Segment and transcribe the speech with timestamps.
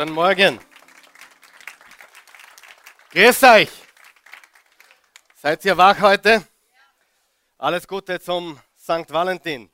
[0.00, 0.58] Guten Morgen.
[3.10, 3.68] Grüß euch.
[5.34, 6.42] Seid ihr wach heute?
[7.58, 9.10] Alles Gute zum St.
[9.10, 9.68] Valentin.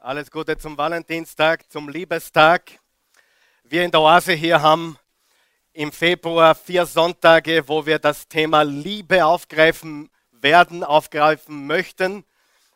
[0.00, 2.72] Alles Gute zum Valentinstag, zum Liebestag.
[3.64, 4.98] Wir in der Oase hier haben
[5.72, 12.26] im Februar vier Sonntage, wo wir das Thema Liebe aufgreifen werden, aufgreifen möchten.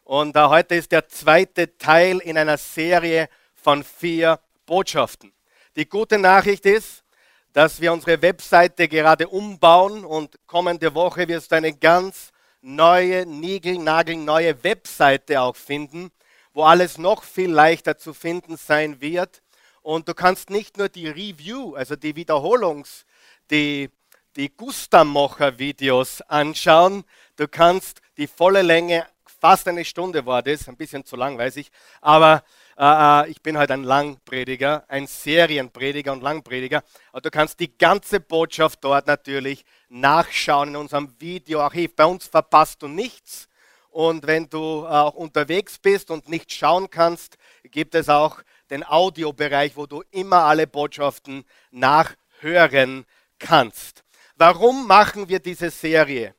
[0.04, 5.32] Und äh, heute ist der zweite Teil in einer Serie von vier Botschaften.
[5.76, 7.05] Die gute Nachricht ist,
[7.52, 14.64] dass wir unsere Webseite gerade umbauen und kommende Woche wirst du eine ganz neue, niegelnagelneue
[14.64, 16.10] Webseite auch finden,
[16.52, 19.42] wo alles noch viel leichter zu finden sein wird.
[19.82, 23.05] Und du kannst nicht nur die Review, also die Wiederholungs-,
[23.50, 23.91] die,
[24.34, 27.05] die Gustamocher-Videos anschauen,
[27.36, 29.06] du kannst die volle Länge,
[29.41, 32.42] fast eine Stunde war das, ein bisschen zu lang, weiß ich, aber
[32.77, 36.83] äh, äh, ich bin halt ein Langprediger, ein Serienprediger und Langprediger.
[37.12, 41.95] Aber du kannst die ganze Botschaft dort natürlich nachschauen in unserem Videoarchiv.
[41.95, 43.48] Bei uns verpasst du nichts.
[43.91, 49.77] Und wenn du auch unterwegs bist und nicht schauen kannst, gibt es auch den Audiobereich,
[49.77, 53.05] wo du immer alle Botschaften nachhören
[53.39, 54.02] kannst.
[54.36, 56.34] Warum machen wir diese Serie?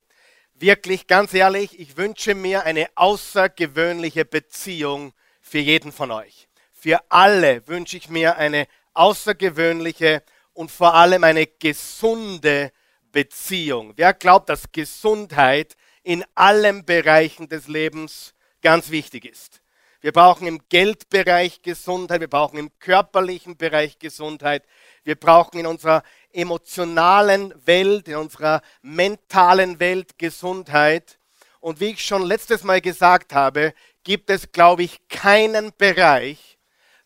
[0.53, 5.13] Wirklich, ganz ehrlich, ich wünsche mir eine außergewöhnliche Beziehung
[5.45, 6.47] für jeden von euch.
[6.73, 12.71] Für alle wünsche ich mir eine außergewöhnliche und vor allem eine gesunde
[13.11, 13.93] Beziehung.
[13.95, 19.61] Wer glaubt, dass Gesundheit in allen Bereichen des Lebens ganz wichtig ist?
[20.01, 24.63] Wir brauchen im Geldbereich Gesundheit, wir brauchen im körperlichen Bereich Gesundheit,
[25.03, 31.19] wir brauchen in unserer emotionalen Welt, in unserer mentalen Welt Gesundheit.
[31.59, 33.73] Und wie ich schon letztes Mal gesagt habe,
[34.05, 36.57] gibt es, glaube ich, keinen Bereich,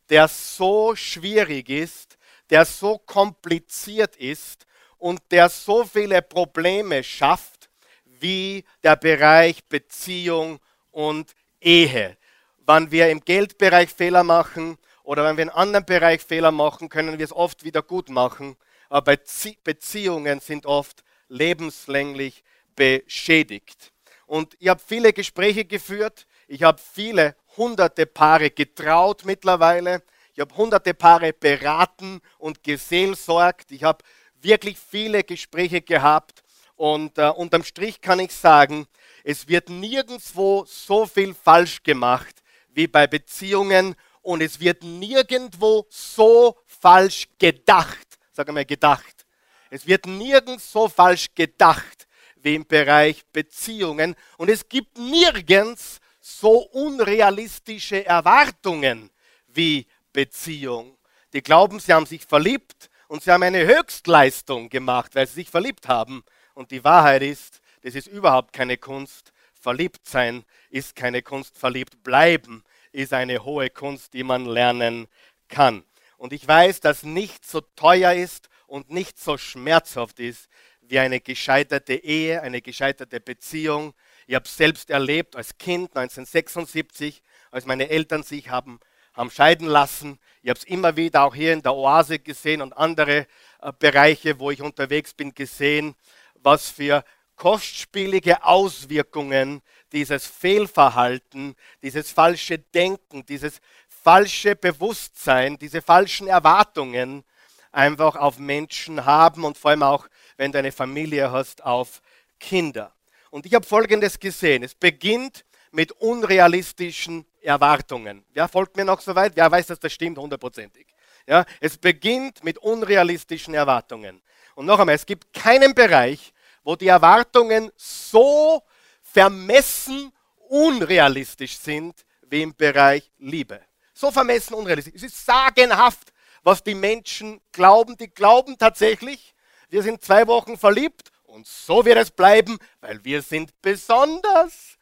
[0.09, 2.17] der so schwierig ist,
[2.51, 7.69] der so kompliziert ist und der so viele Probleme schafft
[8.05, 10.59] wie der Bereich Beziehung
[10.91, 12.17] und Ehe.
[12.57, 17.17] Wenn wir im Geldbereich Fehler machen oder wenn wir in anderen Bereich Fehler machen, können
[17.17, 18.57] wir es oft wieder gut machen.
[18.89, 19.15] Aber
[19.63, 22.43] Beziehungen sind oft lebenslänglich
[22.75, 23.93] beschädigt.
[24.25, 30.01] Und ich habe viele Gespräche geführt ich habe viele hunderte Paare getraut mittlerweile.
[30.33, 33.71] Ich habe hunderte Paare beraten und geseelsorgt.
[33.71, 34.03] Ich habe
[34.41, 36.43] wirklich viele Gespräche gehabt.
[36.75, 38.87] Und äh, unterm Strich kann ich sagen,
[39.23, 46.57] es wird nirgendwo so viel falsch gemacht wie bei Beziehungen und es wird nirgendwo so
[46.65, 48.07] falsch gedacht.
[48.31, 49.25] Sag mal gedacht.
[49.69, 55.99] Es wird nirgends so falsch gedacht wie im Bereich Beziehungen und es gibt nirgends
[56.29, 59.09] so unrealistische Erwartungen
[59.47, 60.97] wie Beziehung.
[61.33, 65.49] Die glauben, sie haben sich verliebt und sie haben eine Höchstleistung gemacht, weil sie sich
[65.49, 66.23] verliebt haben.
[66.53, 69.31] Und die Wahrheit ist, das ist überhaupt keine Kunst.
[69.53, 71.57] Verliebt sein ist keine Kunst.
[71.57, 75.07] Verliebt bleiben ist eine hohe Kunst, die man lernen
[75.47, 75.83] kann.
[76.17, 80.49] Und ich weiß, dass nichts so teuer ist und nicht so schmerzhaft ist
[80.81, 83.93] wie eine gescheiterte Ehe, eine gescheiterte Beziehung,
[84.29, 88.79] ich habe es selbst erlebt als Kind 1976, als meine Eltern sich haben,
[89.15, 90.19] haben scheiden lassen.
[90.43, 93.25] Ich habe es immer wieder auch hier in der Oase gesehen und andere
[93.59, 95.95] äh, Bereiche, wo ich unterwegs bin, gesehen,
[96.35, 97.03] was für
[97.37, 99.63] kostspielige Auswirkungen
[99.93, 107.23] dieses Fehlverhalten, dieses falsche Denken, dieses falsche Bewusstsein, diese falschen Erwartungen
[107.71, 110.07] einfach auf Menschen haben und vor allem auch,
[110.37, 112.03] wenn du eine Familie hast, auf
[112.39, 112.93] Kinder.
[113.31, 114.63] Und ich habe Folgendes gesehen.
[114.63, 118.25] Es beginnt mit unrealistischen Erwartungen.
[118.33, 119.35] Ja, folgt mir noch soweit?
[119.35, 120.87] Wer weiß, dass das stimmt hundertprozentig.
[121.27, 124.21] Ja, es beginnt mit unrealistischen Erwartungen.
[124.55, 128.63] Und noch einmal, es gibt keinen Bereich, wo die Erwartungen so
[129.01, 130.11] vermessen
[130.47, 133.61] unrealistisch sind wie im Bereich Liebe.
[133.93, 134.95] So vermessen unrealistisch.
[134.95, 136.11] Es ist sagenhaft,
[136.43, 137.95] was die Menschen glauben.
[137.97, 139.35] Die glauben tatsächlich,
[139.69, 144.77] wir sind zwei Wochen verliebt und so wird es bleiben, weil wir sind besonders.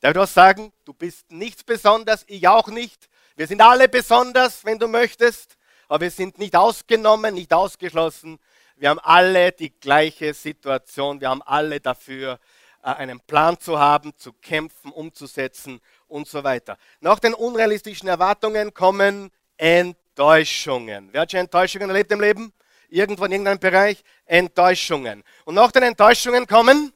[0.00, 0.72] Darf ich was sagen?
[0.86, 3.10] Du bist nichts besonders, ich auch nicht.
[3.36, 5.58] Wir sind alle besonders, wenn du möchtest,
[5.88, 8.38] aber wir sind nicht ausgenommen, nicht ausgeschlossen.
[8.76, 11.20] Wir haben alle die gleiche Situation.
[11.20, 12.38] Wir haben alle dafür,
[12.82, 15.78] äh, einen Plan zu haben, zu kämpfen, umzusetzen
[16.08, 16.78] und so weiter.
[17.00, 21.10] Nach den unrealistischen Erwartungen kommen Enttäuschungen.
[21.12, 22.54] Wer hat schon Enttäuschungen erlebt im Leben?
[22.92, 25.24] Irgendwo in irgendeinem Bereich Enttäuschungen.
[25.44, 26.92] Und nach den Enttäuschungen kommen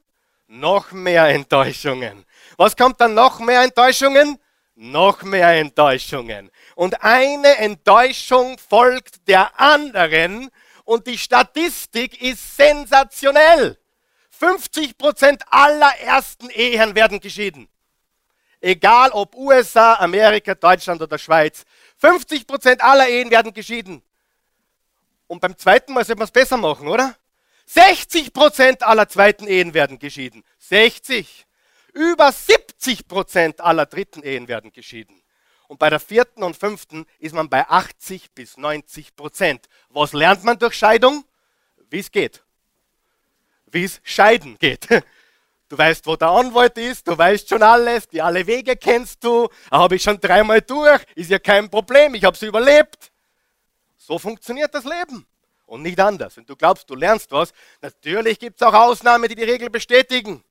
[0.47, 2.25] noch mehr Enttäuschungen.
[2.57, 4.39] Was kommt dann noch mehr Enttäuschungen?
[4.77, 6.51] noch mehr Enttäuschungen.
[6.75, 10.51] Und eine Enttäuschung folgt der anderen
[10.85, 13.79] und die Statistik ist sensationell.
[14.31, 17.69] 50 Prozent aller ersten Ehen werden geschieden.
[18.61, 21.65] Egal ob USA, Amerika, Deutschland oder Schweiz.
[21.99, 24.03] 50 Prozent aller Ehen werden geschieden.
[25.26, 27.17] Und beim zweiten Mal sollte man es besser machen, oder?
[27.67, 30.44] 60 Prozent aller zweiten Ehen werden geschieden.
[30.58, 31.46] 60.
[31.93, 35.20] Über 70 Prozent aller dritten Ehen werden geschieden.
[35.69, 39.69] Und bei der vierten und fünften ist man bei 80 bis 90 Prozent.
[39.88, 41.25] Was lernt man durch Scheidung?
[41.90, 42.44] Wie es geht.
[43.70, 44.88] Wie es scheiden geht.
[45.69, 49.49] Du weißt, wo der Anwalt ist, du weißt schon alles, die alle Wege kennst du,
[49.69, 53.11] habe ich schon dreimal durch, ist ja kein Problem, ich habe es überlebt.
[54.06, 55.26] So funktioniert das Leben
[55.67, 56.37] und nicht anders.
[56.37, 60.44] Wenn du glaubst, du lernst was, natürlich gibt es auch Ausnahmen, die die Regel bestätigen.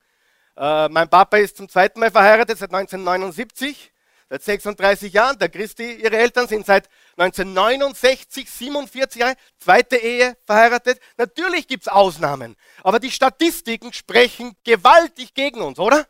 [0.57, 3.93] Äh, mein Papa ist zum zweiten Mal verheiratet seit 1979,
[4.29, 5.39] seit 36 Jahren.
[5.39, 10.99] Der Christi, ihre Eltern sind seit 1969, 47 Jahre, zweite Ehe verheiratet.
[11.15, 16.05] Natürlich gibt es Ausnahmen, aber die Statistiken sprechen gewaltig gegen uns, oder?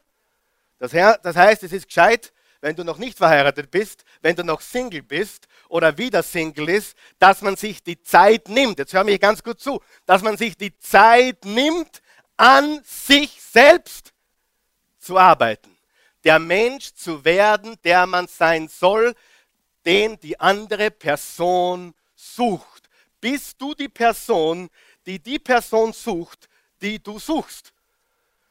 [0.79, 2.33] Das, das heißt, es ist gescheit,
[2.65, 6.97] wenn du noch nicht verheiratet bist, wenn du noch Single bist oder wieder Single ist,
[7.19, 10.57] dass man sich die Zeit nimmt, jetzt hör mich ganz gut zu, dass man sich
[10.57, 12.01] die Zeit nimmt,
[12.37, 14.13] an sich selbst
[14.97, 15.77] zu arbeiten.
[16.23, 19.13] Der Mensch zu werden, der man sein soll,
[19.85, 22.89] den die andere Person sucht.
[23.21, 24.71] Bist du die Person,
[25.05, 26.49] die die Person sucht,
[26.81, 27.73] die du suchst?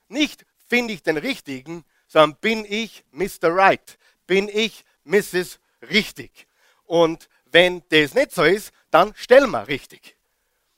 [0.07, 3.53] Nicht finde ich den richtigen, sondern bin ich Mr.
[3.53, 5.59] Right, bin ich Mrs.
[5.91, 6.47] Richtig.
[6.85, 10.17] Und wenn das nicht so ist, dann stell mal richtig.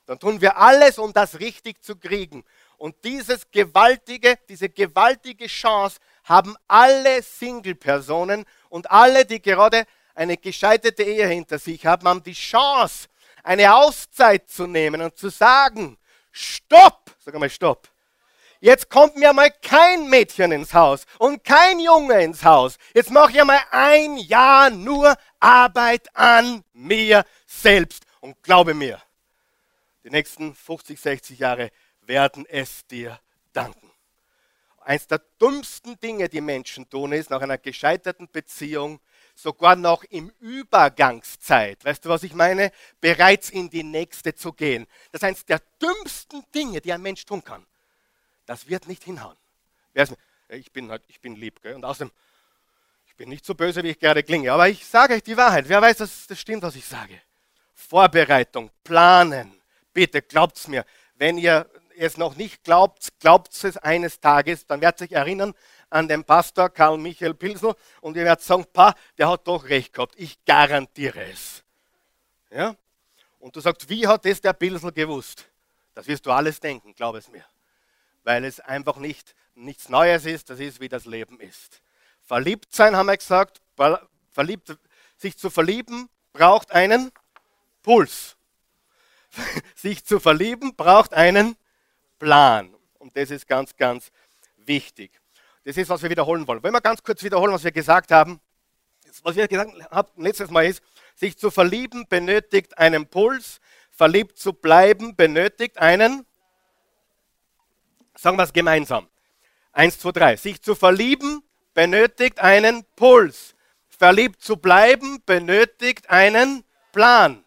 [0.06, 2.44] Dann tun wir alles, um das richtig zu kriegen.
[2.78, 9.84] Und dieses gewaltige, diese gewaltige Chance haben alle Single-Personen und alle, die gerade
[10.14, 13.08] eine gescheiterte Ehe hinter sich haben, haben die Chance,
[13.42, 15.96] eine Auszeit zu nehmen und zu sagen,
[16.32, 17.88] stopp, sag mal stopp.
[18.60, 22.76] Jetzt kommt mir mal kein Mädchen ins Haus und kein Junge ins Haus.
[22.94, 28.04] Jetzt mache ich mal ein Jahr nur Arbeit an mir selbst.
[28.20, 29.00] Und glaube mir,
[30.04, 31.70] die nächsten 50, 60 Jahre
[32.02, 33.20] werden es dir
[33.52, 33.90] danken.
[34.80, 39.00] Eins der dümmsten Dinge, die Menschen tun, ist nach einer gescheiterten Beziehung,
[39.34, 42.70] sogar noch im Übergangszeit, weißt du, was ich meine?
[43.00, 44.86] Bereits in die nächste zu gehen.
[45.12, 47.66] Das ist eines der dümmsten Dinge, die ein Mensch tun kann.
[48.46, 49.36] Das wird nicht hinhauen.
[50.48, 51.74] Ich bin, halt, ich bin lieb, gell?
[51.74, 52.12] und außerdem,
[53.08, 55.68] ich bin nicht so böse, wie ich gerade klinge, aber ich sage euch die Wahrheit.
[55.68, 57.20] Wer weiß, dass das stimmt, was ich sage?
[57.74, 59.60] Vorbereitung, planen.
[59.92, 60.84] Bitte glaubt's mir.
[61.16, 65.54] Wenn ihr es noch nicht glaubt, glaubt es eines Tages, dann werdet ihr euch erinnern
[65.88, 69.92] an den Pastor Karl Michael Pilsel und ihr werdet sagen, pa, der hat doch recht
[69.92, 70.14] gehabt.
[70.16, 71.62] Ich garantiere es.
[72.50, 72.76] Ja?
[73.40, 75.46] Und du sagst, wie hat das der Pilsel gewusst?
[75.94, 77.44] Das wirst du alles denken, glaub es mir.
[78.26, 81.80] Weil es einfach nicht nichts Neues ist, das ist, wie das Leben ist.
[82.24, 83.62] Verliebt sein, haben wir gesagt,
[84.32, 84.76] verliebt,
[85.16, 87.12] sich zu verlieben braucht einen
[87.84, 88.36] Puls.
[89.76, 91.56] sich zu verlieben braucht einen
[92.18, 92.74] Plan.
[92.98, 94.10] Und das ist ganz, ganz
[94.56, 95.12] wichtig.
[95.62, 96.60] Das ist, was wir wiederholen wollen.
[96.64, 98.40] Wollen wir ganz kurz wiederholen, was wir gesagt haben?
[99.22, 100.82] Was wir gesagt haben letztes Mal ist,
[101.14, 103.60] sich zu verlieben benötigt einen Puls,
[103.92, 106.25] verliebt zu bleiben benötigt einen,
[108.16, 109.08] sagen wir es gemeinsam.
[109.72, 110.36] Eins, zwei, drei.
[110.36, 111.42] Sich zu verlieben
[111.74, 113.54] benötigt einen Puls.
[113.88, 117.44] Verliebt zu bleiben benötigt einen Plan.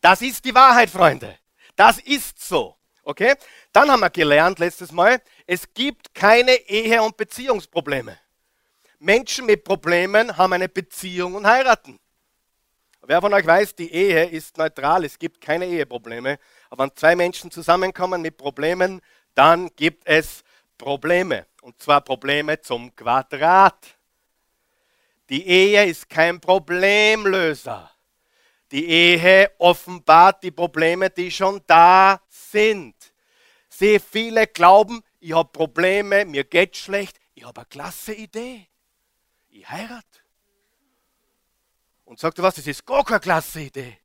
[0.00, 1.38] Das ist die Wahrheit, Freunde.
[1.76, 2.76] Das ist so.
[3.02, 3.34] Okay?
[3.72, 8.18] Dann haben wir gelernt letztes Mal, es gibt keine Ehe- und Beziehungsprobleme.
[8.98, 11.98] Menschen mit Problemen haben eine Beziehung und heiraten.
[13.02, 16.38] Wer von euch weiß, die Ehe ist neutral, es gibt keine Eheprobleme.
[16.68, 19.00] Aber wenn zwei Menschen zusammenkommen mit Problemen,
[19.40, 20.44] dann gibt es
[20.76, 21.46] Probleme.
[21.62, 23.96] Und zwar Probleme zum Quadrat.
[25.30, 27.90] Die Ehe ist kein Problemlöser.
[28.70, 32.94] Die Ehe offenbart die Probleme, die schon da sind.
[33.70, 37.18] Sehr viele glauben, ich habe Probleme, mir geht schlecht.
[37.32, 38.68] Ich habe eine klasse Idee.
[39.48, 40.20] Ich heirate.
[42.04, 43.96] Und sagt du was, das ist gar keine klasse Idee.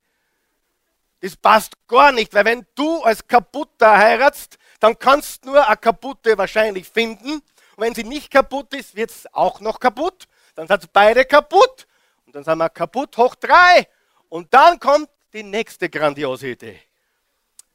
[1.20, 5.78] Das passt gar nicht, weil wenn du als Kaputter heiratst, dann kannst du nur eine
[5.78, 7.32] kaputte wahrscheinlich finden.
[7.32, 7.44] Und
[7.78, 10.28] wenn sie nicht kaputt ist, wird es auch noch kaputt.
[10.54, 11.88] Dann sind beide kaputt.
[12.28, 13.88] Und dann sind wir kaputt hoch drei.
[14.30, 16.80] Und dann kommt die nächste grandiose Idee.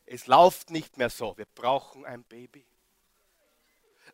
[0.07, 1.37] Es läuft nicht mehr so.
[1.37, 2.65] Wir brauchen ein Baby.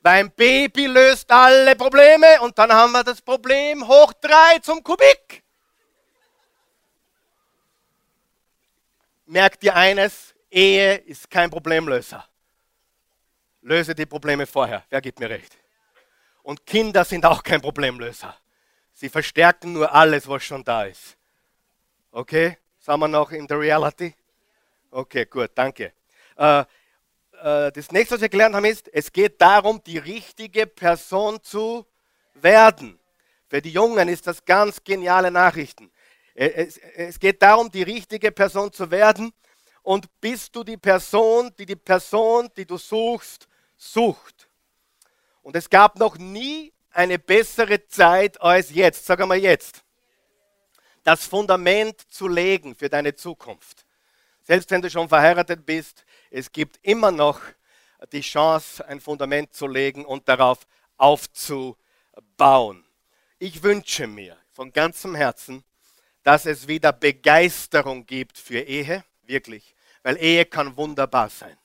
[0.00, 4.82] Weil ein Baby löst alle Probleme und dann haben wir das Problem hoch drei zum
[4.82, 5.42] Kubik.
[9.26, 12.26] Merkt ihr eines, Ehe ist kein Problemlöser.
[13.66, 14.85] Löse die Probleme vorher.
[14.90, 15.58] Wer gibt mir recht?
[16.44, 18.37] Und Kinder sind auch kein Problemlöser.
[18.92, 21.16] Sie verstärken nur alles, was schon da ist.
[22.12, 22.58] Okay?
[22.78, 24.14] Sind wir noch in der Reality?
[24.92, 25.92] Okay, gut, danke.
[26.37, 31.42] Äh, äh, das nächste, was wir gelernt haben, ist, es geht darum, die richtige Person
[31.42, 31.85] zu
[32.35, 32.96] werden.
[33.49, 35.90] Für die Jungen ist das ganz geniale Nachrichten.
[36.37, 39.32] Äh, es, es geht darum, die richtige Person zu werden.
[39.82, 44.49] Und bist du die Person, die die Person, die du suchst, sucht.
[45.42, 49.06] Und es gab noch nie eine bessere Zeit als jetzt.
[49.06, 49.85] Sag einmal jetzt.
[51.04, 53.87] Das Fundament zu legen für deine Zukunft.
[54.42, 57.40] Selbst wenn du schon verheiratet bist, es gibt immer noch
[58.12, 60.66] die Chance, ein Fundament zu legen und darauf
[60.97, 62.85] aufzubauen.
[63.38, 65.64] Ich wünsche mir von ganzem Herzen,
[66.23, 71.56] dass es wieder Begeisterung gibt für Ehe, wirklich, weil Ehe kann wunderbar sein.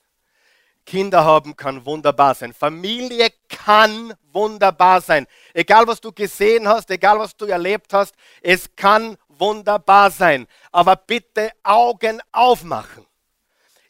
[0.84, 2.52] Kinder haben kann wunderbar sein.
[2.52, 5.26] Familie kann wunderbar sein.
[5.54, 10.46] Egal was du gesehen hast, egal was du erlebt hast, es kann wunderbar sein.
[10.70, 13.06] Aber bitte Augen aufmachen.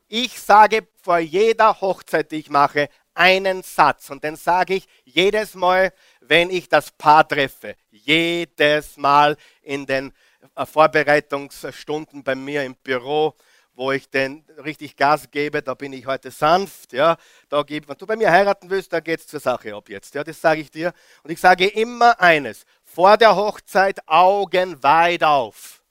[0.08, 5.54] Ich sage vor jeder Hochzeit, die ich mache, einen Satz und den sage ich jedes
[5.54, 7.76] Mal, wenn ich das Paar treffe.
[7.90, 10.12] Jedes Mal in den
[10.54, 13.34] äh, Vorbereitungsstunden bei mir im Büro,
[13.75, 17.17] wo ich den richtig Gas gebe, da bin ich heute sanft, ja,
[17.49, 20.14] da gebe, wenn du bei mir heiraten willst, da geht es zur Sache ab jetzt,
[20.14, 20.93] ja, das sage ich dir.
[21.23, 25.83] Und ich sage immer eines, vor der Hochzeit Augen weit auf,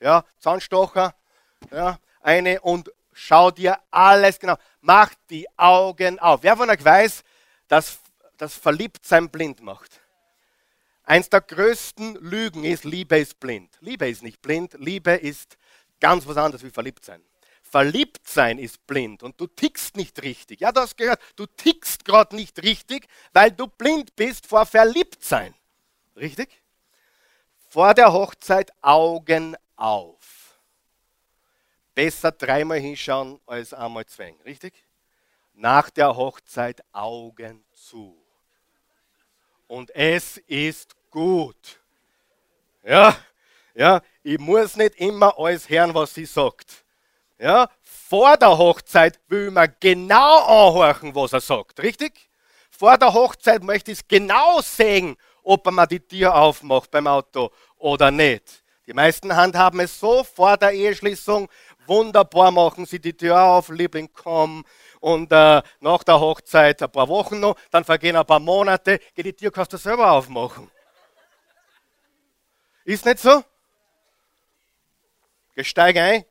[0.00, 1.14] ja, Zahnstocher,
[1.70, 6.42] ja, eine und schau dir alles genau, mach die Augen auf.
[6.42, 7.22] Wer von euch weiß,
[7.68, 7.98] dass
[8.36, 10.00] das Verliebtsein blind macht?
[11.04, 13.70] Eins der größten Lügen ist, Liebe ist blind.
[13.80, 15.56] Liebe ist nicht blind, Liebe ist
[15.98, 17.22] ganz was anderes wie verliebt sein.
[17.70, 20.60] Verliebt sein ist blind und du tickst nicht richtig.
[20.60, 25.54] Ja, du hast gehört, du tickst gerade nicht richtig, weil du blind bist vor Verliebtsein.
[26.16, 26.60] Richtig?
[27.68, 30.58] Vor der Hochzeit Augen auf.
[31.94, 34.40] Besser dreimal hinschauen als einmal zwängen.
[34.40, 34.74] Richtig?
[35.54, 38.20] Nach der Hochzeit Augen zu.
[39.68, 41.78] Und es ist gut.
[42.82, 43.16] Ja,
[43.74, 46.84] ja, ich muss nicht immer alles hören, was sie sagt.
[47.40, 52.28] Ja, vor der Hochzeit will man genau anhorchen, was er sagt, richtig?
[52.70, 58.10] Vor der Hochzeit möchte ich genau sehen, ob mal die Tür aufmacht beim Auto oder
[58.10, 58.62] nicht.
[58.86, 61.48] Die meisten handhaben es so vor der Eheschließung.
[61.86, 64.62] Wunderbar machen sie die Tür auf, Liebling, komm.
[65.00, 69.24] Und äh, nach der Hochzeit ein paar Wochen noch, dann vergehen ein paar Monate, geht
[69.24, 70.70] die Tür, kannst du selber aufmachen.
[72.84, 73.42] Ist nicht so?
[75.54, 76.29] Gesteige ein.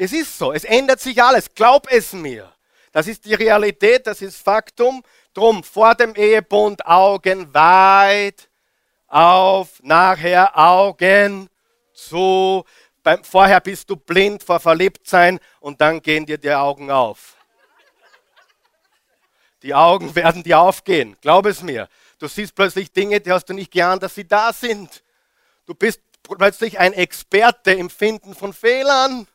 [0.00, 1.52] Es ist so, es ändert sich alles.
[1.52, 2.52] Glaub es mir.
[2.92, 5.02] Das ist die Realität, das ist Faktum.
[5.34, 8.48] Drum vor dem Ehebund Augen weit
[9.08, 11.50] auf, nachher Augen
[11.92, 12.64] zu.
[13.02, 17.36] Beim, vorher bist du blind vor Verliebtsein und dann gehen dir die Augen auf.
[19.64, 21.88] Die Augen werden dir aufgehen, glaub es mir.
[22.20, 25.02] Du siehst plötzlich Dinge, die hast du nicht geahnt, dass sie da sind.
[25.66, 29.26] Du bist plötzlich ein Experte im Finden von Fehlern.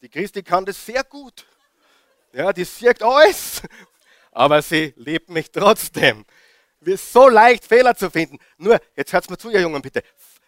[0.00, 1.44] Die Christi kann das sehr gut.
[2.32, 3.62] Ja, die sieht alles,
[4.32, 6.24] aber sie liebt mich trotzdem.
[6.80, 8.38] Es ist so leicht, Fehler zu finden.
[8.56, 10.02] Nur, jetzt hört mir zu, ihr Jungen, bitte.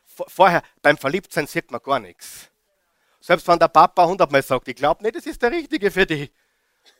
[0.04, 2.48] Vorher, beim Verliebtsein sieht man gar nichts.
[3.20, 6.30] Selbst wenn der Papa hundertmal sagt, ich glaube nicht, das ist der Richtige für dich.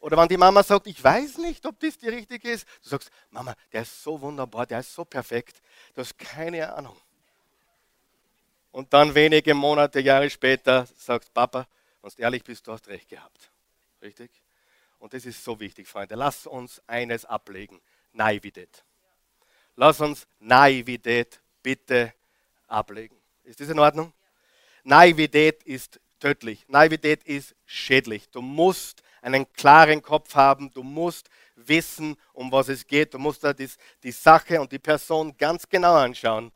[0.01, 2.67] Oder wenn die Mama sagt, ich weiß nicht, ob das die Richtige ist.
[2.83, 5.63] Du sagst, Mama, der ist so wunderbar, der ist so perfekt.
[5.95, 6.97] Du hast keine Ahnung.
[8.73, 11.67] Und dann wenige Monate, Jahre später sagst Papa,
[12.03, 13.51] wenn du ehrlich bist, du hast recht gehabt.
[14.03, 14.31] Richtig?
[14.99, 16.15] Und das ist so wichtig, Freunde.
[16.15, 17.81] Lass uns eines ablegen.
[18.13, 18.85] Naivität.
[19.77, 22.13] Lass uns Naivität bitte
[22.67, 23.17] ablegen.
[23.45, 24.13] Ist das in Ordnung?
[24.85, 26.67] Naivität ist tödlich.
[26.69, 28.29] Naivität ist schädlich.
[28.31, 30.71] Du musst einen klaren Kopf haben.
[30.73, 33.15] Du musst wissen, um was es geht.
[33.15, 33.69] Du musst da die,
[34.03, 36.53] die Sache und die Person ganz genau anschauen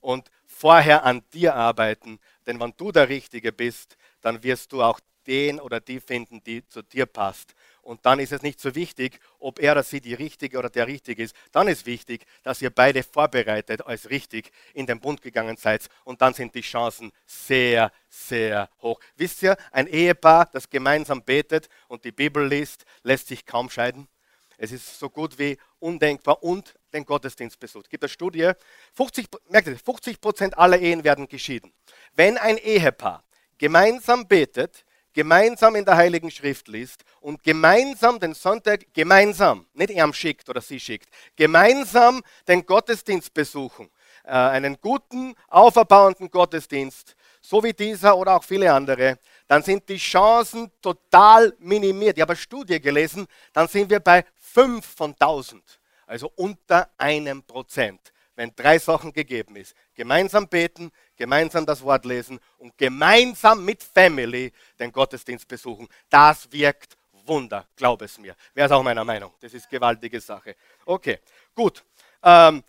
[0.00, 5.00] und vorher an dir arbeiten, denn wenn du der Richtige bist, dann wirst du auch
[5.28, 7.54] den oder die finden, die zu dir passt.
[7.82, 10.86] Und dann ist es nicht so wichtig, ob er oder sie die Richtige oder der
[10.86, 11.36] Richtige ist.
[11.52, 15.88] Dann ist wichtig, dass ihr beide vorbereitet als richtig in den Bund gegangen seid.
[16.04, 19.00] Und dann sind die Chancen sehr, sehr hoch.
[19.16, 24.08] Wisst ihr, ein Ehepaar, das gemeinsam betet und die Bibel liest, lässt sich kaum scheiden.
[24.56, 27.84] Es ist so gut wie undenkbar und den Gottesdienst besucht.
[27.86, 28.50] Es gibt eine Studie,
[28.94, 31.72] 50, merkt ihr, 50 Prozent aller Ehen werden geschieden.
[32.14, 33.22] Wenn ein Ehepaar
[33.58, 40.12] gemeinsam betet, gemeinsam in der Heiligen Schrift liest und gemeinsam den Sonntag, gemeinsam, nicht er
[40.14, 43.90] schickt oder sie schickt, gemeinsam den Gottesdienst besuchen,
[44.24, 49.96] äh, einen guten, auferbauenden Gottesdienst, so wie dieser oder auch viele andere, dann sind die
[49.96, 52.16] Chancen total minimiert.
[52.16, 57.42] Ich habe eine Studie gelesen, dann sind wir bei 5 von 1000, also unter einem
[57.42, 59.74] Prozent, wenn drei Sachen gegeben ist.
[59.96, 65.88] Gemeinsam beten, gemeinsam das Wort lesen und gemeinsam mit Family den Gottesdienst besuchen.
[66.08, 68.36] Das wirkt Wunder, glaub es mir.
[68.54, 69.34] Wer ist auch meiner Meinung?
[69.40, 70.54] Das ist gewaltige Sache.
[70.86, 71.18] Okay,
[71.52, 71.84] gut.
[72.22, 72.62] Ähm,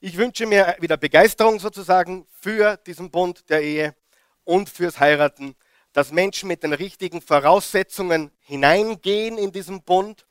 [0.00, 3.94] ich wünsche mir wieder Begeisterung sozusagen für diesen Bund der Ehe
[4.44, 5.54] und fürs Heiraten,
[5.92, 10.24] dass Menschen mit den richtigen Voraussetzungen hineingehen in diesen Bund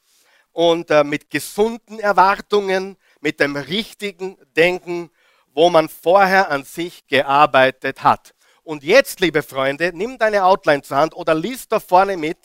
[0.53, 5.09] und äh, mit gesunden Erwartungen, mit dem richtigen Denken
[5.53, 8.33] wo man vorher an sich gearbeitet hat.
[8.63, 12.37] Und jetzt, liebe Freunde, nimm deine Outline zur Hand oder liest da vorne mit.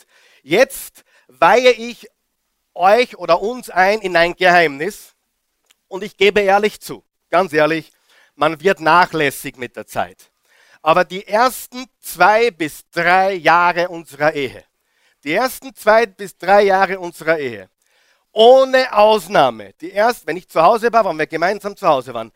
[0.43, 2.07] Jetzt weihe ich
[2.73, 5.13] euch oder uns ein in ein Geheimnis.
[5.87, 7.91] Und ich gebe ehrlich zu, ganz ehrlich,
[8.35, 10.31] man wird nachlässig mit der Zeit.
[10.81, 14.63] Aber die ersten zwei bis drei Jahre unserer Ehe,
[15.23, 17.69] die ersten zwei bis drei Jahre unserer Ehe,
[18.37, 22.31] ohne Ausnahme, die erst, wenn ich zu Hause war, wenn wir gemeinsam zu Hause waren,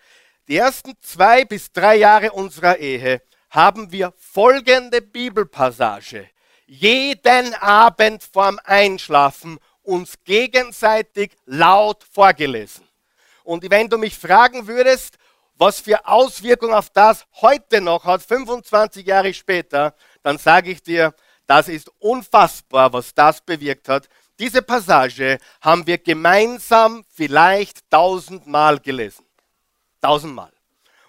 [0.47, 6.27] die ersten zwei bis drei Jahre unserer Ehe haben wir folgende Bibelpassage
[6.65, 12.87] jeden Abend vorm Einschlafen uns gegenseitig laut vorgelesen.
[13.43, 15.17] Und wenn du mich fragen würdest,
[15.55, 19.93] was für Auswirkungen auf das heute noch hat, 25 Jahre später,
[20.23, 21.13] dann sage ich dir,
[21.45, 24.07] das ist unfassbar, was das bewirkt hat.
[24.41, 29.23] Diese Passage haben wir gemeinsam vielleicht tausendmal gelesen.
[30.01, 30.51] Tausendmal.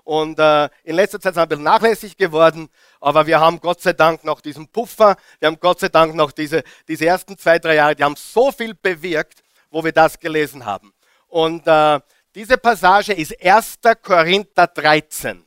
[0.05, 2.69] Und äh, in letzter Zeit sind wir ein bisschen nachlässig geworden,
[3.01, 6.31] aber wir haben Gott sei Dank noch diesen Puffer, wir haben Gott sei Dank noch
[6.31, 10.67] diese, diese ersten zwei, drei Jahre, die haben so viel bewirkt, wo wir das gelesen
[10.67, 10.93] haben.
[11.29, 12.01] Und äh,
[12.35, 13.79] diese Passage ist 1.
[14.03, 15.43] Korinther 13.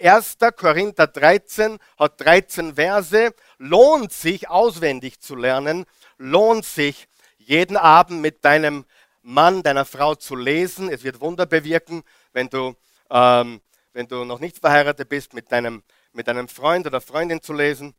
[0.00, 0.38] 1.
[0.56, 5.86] Korinther 13 hat 13 Verse, lohnt sich auswendig zu lernen,
[6.16, 7.06] lohnt sich
[7.48, 8.84] jeden Abend mit deinem
[9.22, 10.90] Mann, deiner Frau zu lesen.
[10.90, 12.74] Es wird Wunder bewirken, wenn du,
[13.10, 13.62] ähm,
[13.94, 15.82] wenn du noch nicht verheiratet bist, mit deinem,
[16.12, 17.94] mit deinem Freund oder Freundin zu lesen.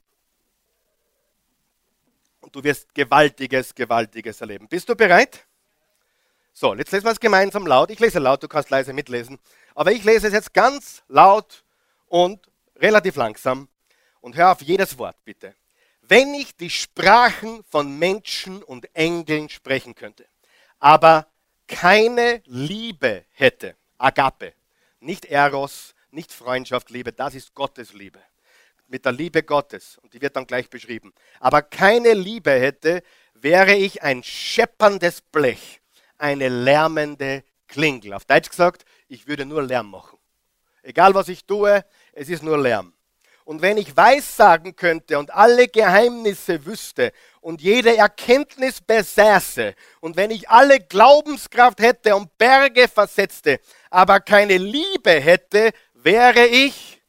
[2.41, 4.67] Und du wirst gewaltiges, gewaltiges erleben.
[4.67, 5.45] Bist du bereit?
[6.53, 7.89] So, jetzt lesen wir es gemeinsam laut.
[7.89, 9.39] Ich lese laut, du kannst leise mitlesen.
[9.73, 11.63] Aber ich lese es jetzt ganz laut
[12.07, 12.39] und
[12.75, 13.67] relativ langsam.
[14.21, 15.55] Und hör auf jedes Wort, bitte.
[16.09, 20.25] Wenn ich die Sprachen von Menschen und Engeln sprechen könnte,
[20.79, 21.27] aber
[21.67, 24.53] keine Liebe hätte, Agape.
[25.01, 28.19] Nicht Eros, nicht Freundschaft, Liebe, das ist Gottes Liebe.
[28.87, 31.13] Mit der Liebe Gottes, und die wird dann gleich beschrieben.
[31.39, 33.03] Aber keine Liebe hätte,
[33.35, 35.79] wäre ich ein schepperndes Blech,
[36.17, 38.15] eine lärmende Klingel.
[38.15, 40.17] Auf Deutsch gesagt, ich würde nur Lärm machen.
[40.81, 42.93] Egal was ich tue, es ist nur Lärm.
[43.49, 50.29] Und wenn ich Weissagen könnte und alle Geheimnisse wüsste und jede Erkenntnis besäße und wenn
[50.29, 53.59] ich alle Glaubenskraft hätte und Berge versetzte,
[53.89, 57.01] aber keine Liebe hätte, wäre ich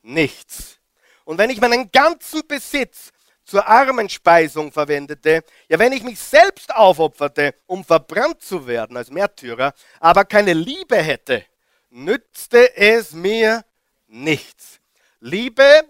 [0.00, 0.78] nichts.
[1.24, 3.12] Und wenn ich meinen ganzen Besitz
[3.44, 9.74] zur Armenspeisung verwendete, ja wenn ich mich selbst aufopferte, um verbrannt zu werden als Märtyrer,
[10.00, 11.44] aber keine Liebe hätte,
[11.90, 13.62] nützte es mir
[14.06, 14.80] nichts.
[15.24, 15.84] Liebe,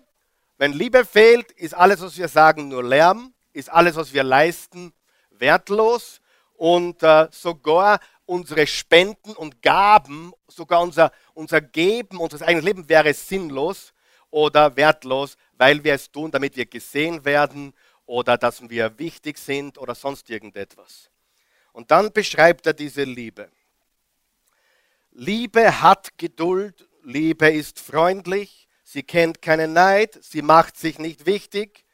[0.59, 4.93] wenn Liebe fehlt, ist alles, was wir sagen, nur Lärm, ist alles, was wir leisten,
[5.31, 6.21] wertlos
[6.59, 13.15] und äh, sogar unsere Spenden und Gaben, sogar unser, unser Geben, unser eigenes Leben wäre
[13.15, 13.95] sinnlos
[14.29, 17.73] oder wertlos, weil wir es tun, damit wir gesehen werden
[18.05, 21.11] oder dass wir wichtig sind oder sonst irgendetwas.
[21.73, 23.51] Und dann beschreibt er diese Liebe.
[25.11, 31.85] Liebe hat Geduld, Liebe ist freundlich, sie kennt keinen Neid, sie macht sich nicht wichtig,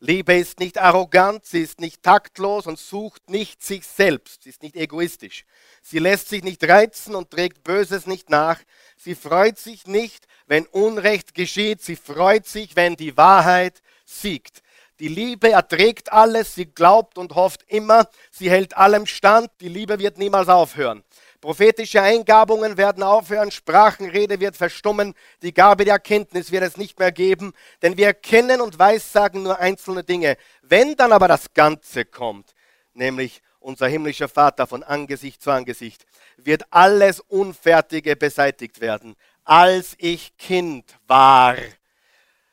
[0.00, 4.60] Liebe ist nicht arrogant, sie ist nicht taktlos und sucht nicht sich selbst, sie ist
[4.60, 5.44] nicht egoistisch.
[5.80, 8.58] Sie lässt sich nicht reizen und trägt Böses nicht nach.
[8.96, 11.82] Sie freut sich nicht, wenn Unrecht geschieht.
[11.82, 14.62] Sie freut sich, wenn die Wahrheit siegt.
[14.98, 20.00] Die Liebe erträgt alles, sie glaubt und hofft immer, sie hält allem stand, die Liebe
[20.00, 21.04] wird niemals aufhören.
[21.42, 27.10] Prophetische Eingabungen werden aufhören, Sprachenrede wird verstummen, die Gabe der Erkenntnis wird es nicht mehr
[27.10, 27.52] geben,
[27.82, 30.36] denn wir erkennen und weissagen nur einzelne Dinge.
[30.62, 32.54] Wenn dann aber das Ganze kommt,
[32.94, 39.16] nämlich unser himmlischer Vater, von Angesicht zu Angesicht, wird alles Unfertige beseitigt werden.
[39.42, 41.56] Als ich Kind war,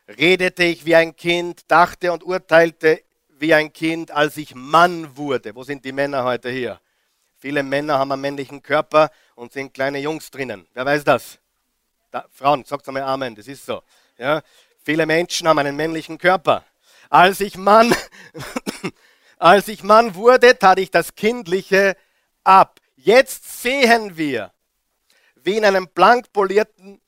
[0.08, 3.04] redete ich wie ein Kind, dachte und urteilte
[3.38, 5.54] wie ein Kind, als ich Mann wurde.
[5.54, 6.82] Wo sind die Männer heute hier?
[7.40, 10.68] Viele Männer haben einen männlichen Körper und sind kleine Jungs drinnen.
[10.74, 11.40] Wer weiß das?
[12.12, 13.82] Da, Frauen, sagt einmal Amen, das ist so.
[14.18, 14.42] Ja?
[14.84, 16.66] Viele Menschen haben einen männlichen Körper.
[17.10, 17.96] Als ich Mann,
[19.38, 21.96] als ich Mann wurde, tat ich das Kindliche
[22.44, 22.82] ab.
[22.98, 24.52] Jetzt sehen wir,
[25.36, 27.00] wie in einem blank polierten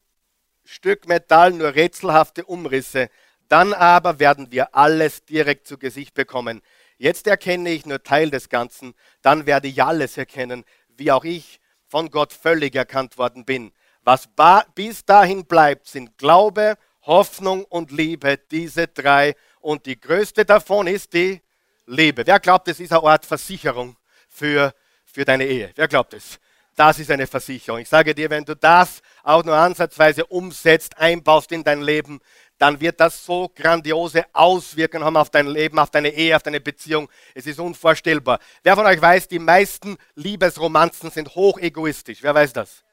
[0.63, 3.09] Stück Metall nur rätselhafte Umrisse.
[3.49, 6.61] Dann aber werden wir alles direkt zu Gesicht bekommen.
[7.01, 10.63] Jetzt erkenne ich nur Teil des Ganzen, dann werde ich alles erkennen,
[10.97, 13.71] wie auch ich von Gott völlig erkannt worden bin.
[14.03, 14.29] Was
[14.75, 19.33] bis dahin bleibt, sind Glaube, Hoffnung und Liebe, diese drei.
[19.61, 21.41] Und die größte davon ist die
[21.87, 22.21] Liebe.
[22.23, 23.97] Wer glaubt, es ist eine Art Versicherung
[24.29, 24.71] für,
[25.03, 25.71] für deine Ehe?
[25.73, 26.39] Wer glaubt es?
[26.81, 27.79] Das ist eine Versicherung.
[27.79, 32.19] Ich sage dir, wenn du das auch nur ansatzweise umsetzt, einbaust in dein Leben,
[32.57, 36.59] dann wird das so grandiose Auswirkungen haben auf dein Leben, auf deine Ehe, auf deine
[36.59, 37.07] Beziehung.
[37.35, 38.39] Es ist unvorstellbar.
[38.63, 42.23] Wer von euch weiß, die meisten Liebesromanzen sind hoch egoistisch?
[42.23, 42.83] Wer weiß das?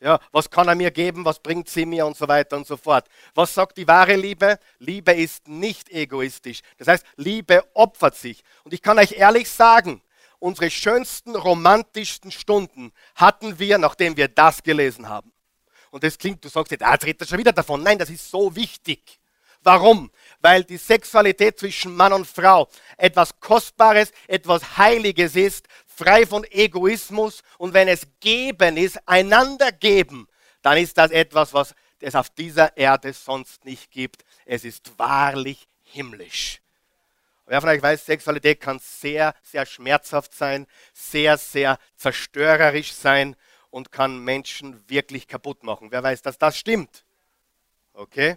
[0.00, 2.76] Ja, was kann er mir geben, was bringt sie mir und so weiter und so
[2.76, 3.06] fort.
[3.36, 4.58] Was sagt die wahre Liebe?
[4.80, 6.62] Liebe ist nicht egoistisch.
[6.76, 8.42] Das heißt, Liebe opfert sich.
[8.64, 10.02] Und ich kann euch ehrlich sagen,
[10.38, 15.32] unsere schönsten, romantischsten Stunden hatten wir, nachdem wir das gelesen haben.
[15.90, 17.82] Und das klingt, du sagst jetzt, ah, jetzt redet er schon wieder davon.
[17.82, 19.18] Nein, das ist so wichtig.
[19.62, 20.10] Warum?
[20.40, 27.42] Weil die Sexualität zwischen Mann und Frau etwas Kostbares, etwas Heiliges ist, frei von Egoismus.
[27.56, 30.28] Und wenn es geben ist, einander geben,
[30.62, 34.24] dann ist das etwas, was es auf dieser Erde sonst nicht gibt.
[34.44, 36.60] Es ist wahrlich himmlisch.
[37.48, 43.36] Wer von euch weiß, Sexualität kann sehr, sehr schmerzhaft sein, sehr, sehr zerstörerisch sein
[43.70, 45.90] und kann Menschen wirklich kaputt machen.
[45.90, 47.06] Wer weiß, dass das stimmt?
[47.94, 48.36] Okay?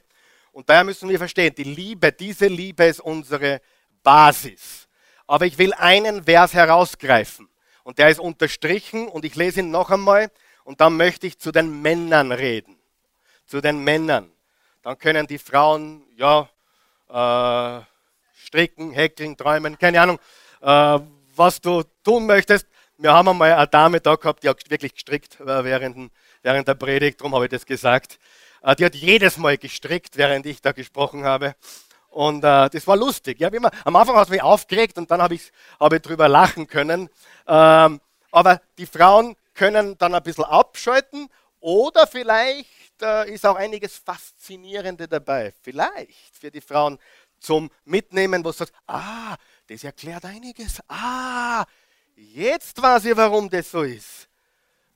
[0.53, 3.59] Und daher müssen wir verstehen, die Liebe, diese Liebe ist unsere
[4.01, 4.87] Basis.
[5.27, 7.49] Aber ich will einen Vers herausgreifen.
[7.83, 10.31] Und der ist unterstrichen und ich lese ihn noch einmal.
[10.63, 12.77] Und dann möchte ich zu den Männern reden.
[13.45, 14.31] Zu den Männern.
[14.83, 16.49] Dann können die Frauen, ja,
[17.09, 17.90] äh,
[18.51, 20.19] stricken, häkeln, träumen, keine Ahnung,
[20.61, 20.99] äh,
[21.35, 22.67] was du tun möchtest.
[22.97, 26.11] Wir haben einmal eine Dame da gehabt, die hat wirklich gestrickt äh, während,
[26.43, 28.19] während der Predigt, darum habe ich das gesagt.
[28.61, 31.55] Äh, die hat jedes Mal gestrickt, während ich da gesprochen habe.
[32.09, 33.39] Und äh, das war lustig.
[33.39, 36.27] Ja, immer, am Anfang hat es mich aufgeregt und dann habe ich, hab ich drüber
[36.27, 37.09] lachen können.
[37.47, 41.29] Ähm, aber die Frauen können dann ein bisschen abschalten
[41.61, 45.53] oder vielleicht äh, ist auch einiges Faszinierende dabei.
[45.61, 46.97] Vielleicht für die Frauen
[47.41, 49.35] zum Mitnehmen, wo du sagst, ah,
[49.67, 50.79] das erklärt einiges.
[50.87, 51.65] Ah,
[52.15, 54.29] jetzt weiß ich, warum das so ist.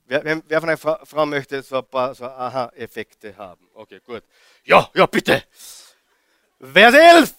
[0.06, 3.68] Wer, wer von einer Frau, möchte so ein paar so Aha-Effekte haben?
[3.74, 4.22] Okay, gut.
[4.64, 5.42] Ja, ja, bitte.
[6.60, 7.34] Vers 11.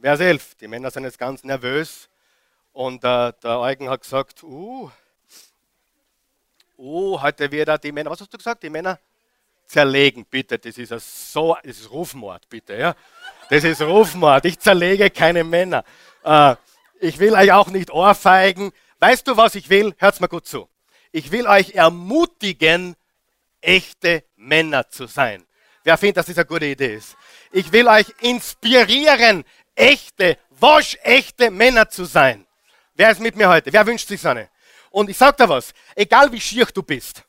[0.00, 0.54] Vers 11.
[0.54, 2.08] Die Männer sind jetzt ganz nervös.
[2.72, 4.90] Und äh, der Eugen hat gesagt, uh,
[6.78, 8.98] uh, heute wird er die Männer, was hast du gesagt, die Männer
[9.66, 10.58] zerlegen, bitte.
[10.58, 12.76] Das ist so, das ist Rufmord, bitte.
[12.76, 12.94] Ja?
[13.50, 14.44] Das ist Rufmord.
[14.44, 15.84] Ich zerlege keine Männer.
[16.24, 16.56] Äh,
[17.00, 18.72] ich will euch auch nicht ohrfeigen.
[19.00, 19.94] Weißt du, was ich will?
[19.98, 20.68] Hört's mal gut zu.
[21.10, 22.96] Ich will euch ermutigen,
[23.60, 25.44] echte Männer zu sein.
[25.84, 27.16] Wer findet, dass das eine gute Idee ist?
[27.50, 29.44] Ich will euch inspirieren,
[29.74, 32.46] echte, waschechte Männer zu sein.
[32.94, 33.72] Wer ist mit mir heute?
[33.72, 34.48] Wer wünscht sich so eine?
[34.90, 37.24] Und ich sag dir was, egal wie schier du bist,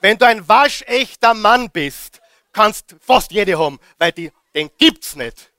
[0.00, 2.20] wenn du ein waschechter Mann bist,
[2.52, 5.50] kannst fast jede haben, weil die, den gibt's nicht.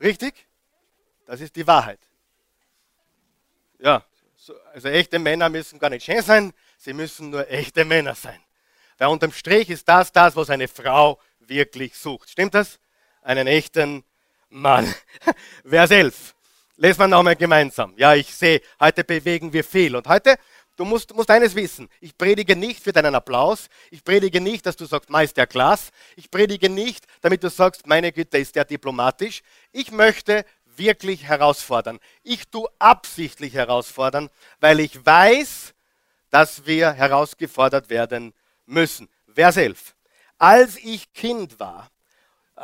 [0.00, 0.34] Richtig?
[1.26, 2.00] Das ist die Wahrheit.
[3.78, 4.04] Ja,
[4.72, 8.40] also echte Männer müssen gar nicht schön sein, sie müssen nur echte Männer sein.
[8.96, 12.30] Weil unterm Strich ist das das, was eine Frau wirklich sucht.
[12.30, 12.78] Stimmt das?
[13.22, 14.04] Einen echten
[14.48, 14.92] Mann.
[15.64, 16.34] Vers 11.
[16.76, 17.92] Lesen wir nochmal gemeinsam.
[17.96, 19.96] Ja, ich sehe, heute bewegen wir viel.
[19.96, 20.38] Und heute
[20.78, 21.88] Du musst, musst eines wissen.
[22.00, 23.68] Ich predige nicht für deinen Applaus.
[23.90, 25.90] Ich predige nicht, dass du sagst, Meister Klaas.
[26.14, 29.42] Ich predige nicht, damit du sagst, meine Güte, ist der diplomatisch.
[29.72, 30.44] Ich möchte
[30.76, 31.98] wirklich herausfordern.
[32.22, 35.74] Ich tue absichtlich herausfordern, weil ich weiß,
[36.30, 38.32] dass wir herausgefordert werden
[38.64, 39.08] müssen.
[39.34, 39.96] Vers 11.
[40.38, 41.90] Als ich Kind war,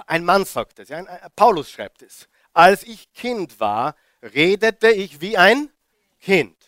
[0.06, 1.02] ein Mann sagt es, ja,
[1.34, 5.68] Paulus schreibt es, als ich Kind war, redete ich wie ein
[6.20, 6.63] Kind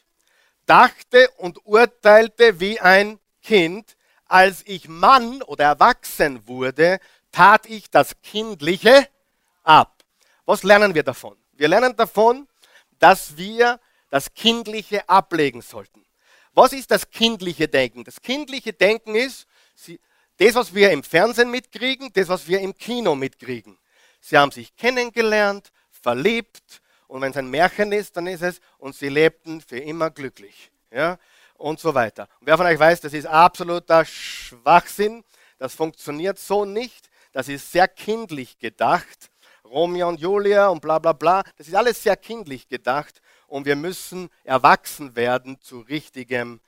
[0.67, 3.97] dachte und urteilte wie ein Kind.
[4.27, 6.99] Als ich Mann oder erwachsen wurde,
[7.31, 9.09] tat ich das Kindliche
[9.63, 10.03] ab.
[10.45, 11.37] Was lernen wir davon?
[11.53, 12.49] Wir lernen davon,
[12.99, 16.05] dass wir das Kindliche ablegen sollten.
[16.55, 18.05] Was ist das kindliche Denken?
[18.05, 19.47] Das kindliche Denken ist
[20.39, 23.79] das, was wir im Fernsehen mitkriegen, das, was wir im Kino mitkriegen.
[24.21, 28.95] Sie haben sich kennengelernt, verliebt und wenn es ein Märchen ist, dann ist es und
[28.95, 30.71] sie lebten für immer glücklich.
[30.91, 31.19] Ja?
[31.55, 32.29] Und so weiter.
[32.41, 35.25] Und wer von euch weiß, das ist absoluter Schwachsinn.
[35.59, 37.09] Das funktioniert so nicht.
[37.33, 39.31] Das ist sehr kindlich gedacht.
[39.65, 41.43] Romeo und Julia und bla bla bla.
[41.57, 46.61] Das ist alles sehr kindlich gedacht und wir müssen erwachsen werden zu richtigem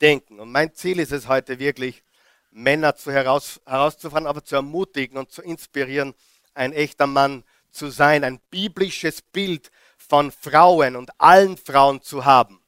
[0.00, 0.40] Denken.
[0.40, 2.02] Und mein Ziel ist es heute wirklich,
[2.50, 6.14] Männer zu heraus, herauszufahren, aber zu ermutigen und zu inspirieren,
[6.54, 12.60] ein echter Mann zu sein, ein biblisches Bild von Frauen und allen Frauen zu haben.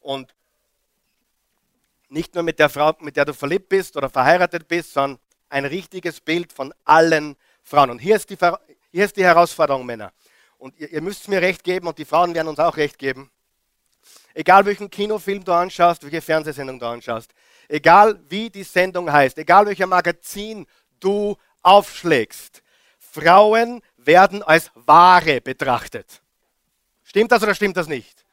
[0.00, 0.34] Und
[2.08, 5.64] nicht nur mit der Frau, mit der du verliebt bist oder verheiratet bist, sondern ein
[5.64, 7.90] richtiges Bild von allen Frauen.
[7.90, 8.38] Und hier ist die,
[8.90, 10.12] hier ist die Herausforderung, Männer.
[10.56, 13.30] Und ihr, ihr müsst mir recht geben und die Frauen werden uns auch recht geben.
[14.34, 17.32] Egal welchen Kinofilm du anschaust, welche Fernsehsendung du anschaust,
[17.68, 20.66] egal wie die Sendung heißt, egal welcher Magazin
[21.00, 22.62] du aufschlägst,
[22.98, 26.22] Frauen werden als Ware betrachtet.
[27.04, 28.24] Stimmt das oder stimmt das nicht?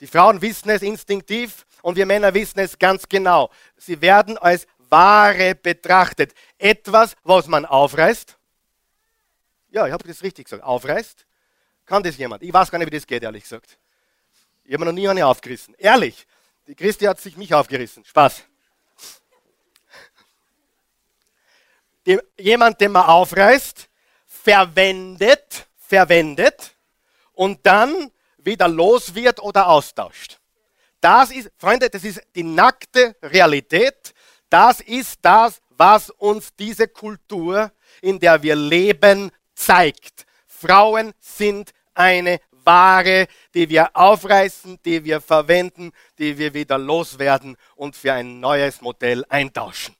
[0.00, 3.50] Die Frauen wissen es instinktiv und wir Männer wissen es ganz genau.
[3.76, 6.34] Sie werden als Ware betrachtet.
[6.58, 8.36] Etwas, was man aufreißt.
[9.70, 10.64] Ja, ich habe das richtig gesagt.
[10.64, 11.24] Aufreißt.
[11.86, 12.42] Kann das jemand?
[12.42, 13.78] Ich weiß gar nicht, wie das geht, ehrlich gesagt.
[14.64, 15.74] Ich habe noch nie eine aufgerissen.
[15.78, 16.26] Ehrlich.
[16.66, 18.04] Die Christi hat sich mich aufgerissen.
[18.04, 18.42] Spaß.
[22.06, 23.89] Die, jemand, den man aufreißt,
[24.42, 26.76] verwendet, verwendet
[27.32, 30.38] und dann wieder los wird oder austauscht.
[31.00, 34.12] Das ist, Freunde, das ist die nackte Realität.
[34.48, 37.72] Das ist das, was uns diese Kultur,
[38.02, 40.26] in der wir leben, zeigt.
[40.46, 47.96] Frauen sind eine Ware, die wir aufreißen, die wir verwenden, die wir wieder loswerden und
[47.96, 49.96] für ein neues Modell eintauschen.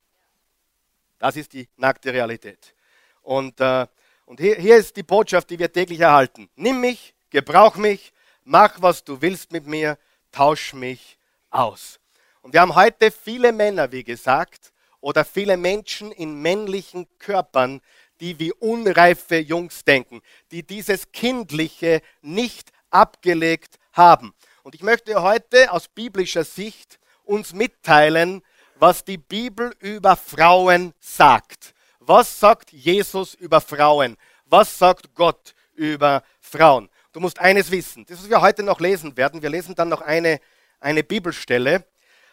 [1.19, 2.75] Das ist die nackte Realität.
[3.23, 3.87] Und, äh,
[4.31, 6.49] und hier, hier ist die Botschaft, die wir täglich erhalten.
[6.55, 8.13] Nimm mich, gebrauch mich,
[8.45, 9.99] mach, was du willst mit mir,
[10.31, 11.19] tausch mich
[11.51, 11.99] aus.
[12.41, 17.81] Und wir haben heute viele Männer, wie gesagt, oder viele Menschen in männlichen Körpern,
[18.21, 24.33] die wie unreife Jungs denken, die dieses Kindliche nicht abgelegt haben.
[24.63, 28.43] Und ich möchte heute aus biblischer Sicht uns mitteilen,
[28.77, 31.75] was die Bibel über Frauen sagt.
[32.13, 34.17] Was sagt Jesus über Frauen?
[34.47, 36.91] Was sagt Gott über Frauen?
[37.13, 40.01] Du musst eines wissen, das, was wir heute noch lesen werden, wir lesen dann noch
[40.01, 40.41] eine,
[40.81, 41.85] eine Bibelstelle.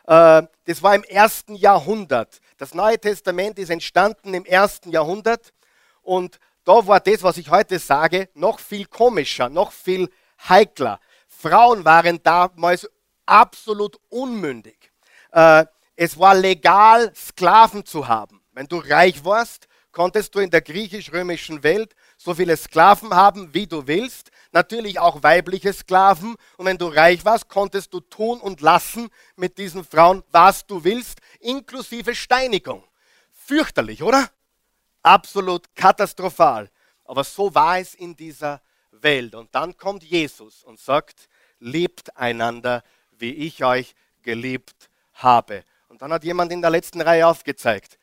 [0.07, 2.41] Äh, das war im ersten Jahrhundert.
[2.57, 5.53] Das Neue Testament ist entstanden im ersten Jahrhundert
[6.01, 10.09] und da war das, was ich heute sage, noch viel komischer, noch viel
[10.49, 10.99] heikler.
[11.27, 12.89] Frauen waren damals
[13.27, 14.91] absolut unmündig.
[15.33, 18.41] Äh, es war legal, Sklaven zu haben.
[18.57, 23.67] Wenn du reich warst, konntest du in der griechisch-römischen Welt so viele Sklaven haben, wie
[23.67, 24.31] du willst.
[24.51, 26.35] Natürlich auch weibliche Sklaven.
[26.57, 30.83] Und wenn du reich warst, konntest du tun und lassen mit diesen Frauen, was du
[30.83, 32.83] willst, inklusive Steinigung.
[33.31, 34.27] Fürchterlich, oder?
[35.03, 36.71] Absolut katastrophal.
[37.05, 39.35] Aber so war es in dieser Welt.
[39.35, 43.93] Und dann kommt Jesus und sagt, liebt einander, wie ich euch
[44.23, 45.63] geliebt habe.
[45.89, 47.99] Und dann hat jemand in der letzten Reihe aufgezeigt,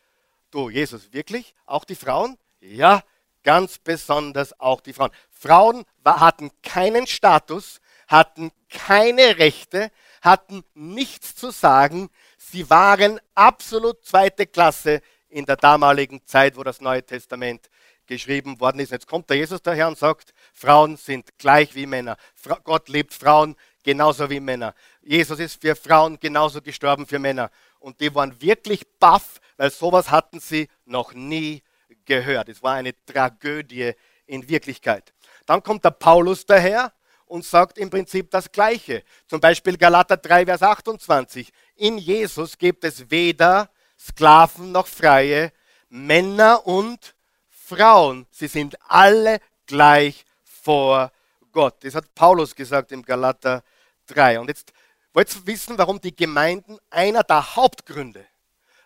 [0.55, 1.55] du Jesus, wirklich?
[1.67, 2.39] Auch die Frauen?
[2.61, 3.03] Ja,
[3.43, 5.11] ganz besonders auch die Frauen.
[5.31, 9.91] Frauen hatten keinen Status, hatten keine Rechte,
[10.23, 12.09] hatten nichts zu sagen.
[12.39, 17.69] Sie waren absolut zweite Klasse in der damaligen Zeit, wo das Neue Testament
[18.07, 18.93] geschrieben worden ist.
[18.93, 22.17] Jetzt kommt der Jesus daher und sagt, Frauen sind gleich wie Männer.
[22.63, 24.75] Gott liebt Frauen genauso wie Männer.
[25.03, 27.51] Jesus ist für Frauen genauso gestorben für Männer.
[27.85, 31.63] Und die waren wirklich baff, weil sowas hatten sie noch nie
[32.07, 32.49] gehört.
[32.49, 33.93] Es war eine Tragödie
[34.25, 35.13] in Wirklichkeit.
[35.45, 36.95] Dann kommt der Paulus daher
[37.27, 39.05] und sagt im Prinzip das Gleiche.
[39.27, 41.53] Zum Beispiel Galater 3, Vers 28.
[41.77, 43.69] In Jesus gibt es weder
[43.99, 45.53] Sklaven noch Freie,
[45.91, 47.15] Männer und
[47.51, 48.27] Frauen.
[48.31, 51.13] Sie sind alle gleich vor
[51.53, 51.85] Gott.
[51.85, 53.63] Das hat Paulus gesagt im Galater
[54.07, 54.41] 3.
[54.41, 54.73] Und jetzt
[55.15, 58.27] wollt ihr wissen, warum die Gemeinden, einer der Hauptgründe,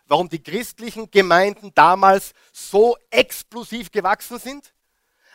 [0.07, 4.73] warum die christlichen Gemeinden damals so explosiv gewachsen sind?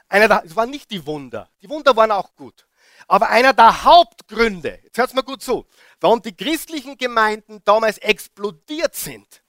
[0.08, 1.50] Einer der, es waren nicht die Wunder.
[1.62, 2.66] Die Wunder waren auch gut.
[3.08, 5.66] Aber einer der Hauptgründe, jetzt hört mal gut zu,
[6.00, 9.42] warum die christlichen Gemeinden damals explodiert sind,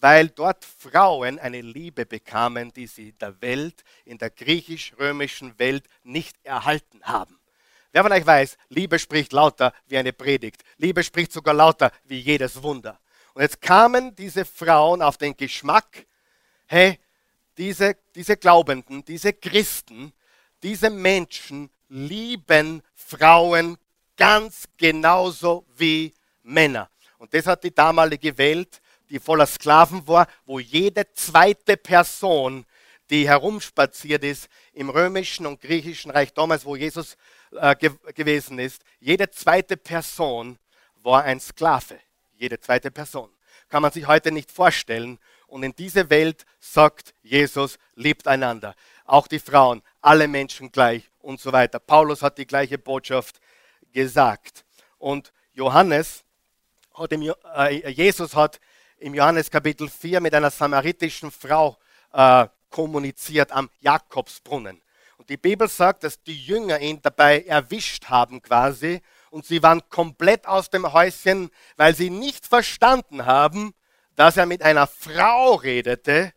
[0.00, 5.86] weil dort Frauen eine Liebe bekamen, die sie in der Welt, in der griechisch-römischen Welt
[6.02, 7.38] nicht erhalten haben.
[7.96, 10.60] Wer von euch weiß, Liebe spricht lauter wie eine Predigt.
[10.76, 13.00] Liebe spricht sogar lauter wie jedes Wunder.
[13.32, 16.04] Und jetzt kamen diese Frauen auf den Geschmack,
[16.66, 17.00] hey,
[17.56, 20.12] diese, diese Glaubenden, diese Christen,
[20.62, 23.78] diese Menschen lieben Frauen
[24.14, 26.90] ganz genauso wie Männer.
[27.16, 32.66] Und das hat die damalige Welt, die voller Sklaven war, wo jede zweite Person,
[33.08, 37.16] die herumspaziert ist, im römischen und griechischen Reich damals, wo Jesus
[37.52, 40.58] äh, ge gewesen ist, jede zweite Person
[41.02, 42.00] war ein Sklave.
[42.36, 43.30] Jede zweite Person.
[43.68, 45.18] Kann man sich heute nicht vorstellen.
[45.46, 48.74] Und in diese Welt sagt Jesus, liebt einander.
[49.04, 51.78] Auch die Frauen, alle Menschen gleich und so weiter.
[51.78, 53.40] Paulus hat die gleiche Botschaft
[53.92, 54.64] gesagt.
[54.98, 56.24] Und Johannes
[56.94, 58.60] hat im, äh, Jesus hat
[58.98, 61.76] im Johannes Kapitel 4 mit einer samaritischen Frau
[62.12, 64.82] äh, kommuniziert am Jakobsbrunnen.
[65.18, 69.00] Und die Bibel sagt, dass die Jünger ihn dabei erwischt haben quasi
[69.30, 73.74] und sie waren komplett aus dem Häuschen, weil sie nicht verstanden haben,
[74.14, 76.32] dass er mit einer Frau redete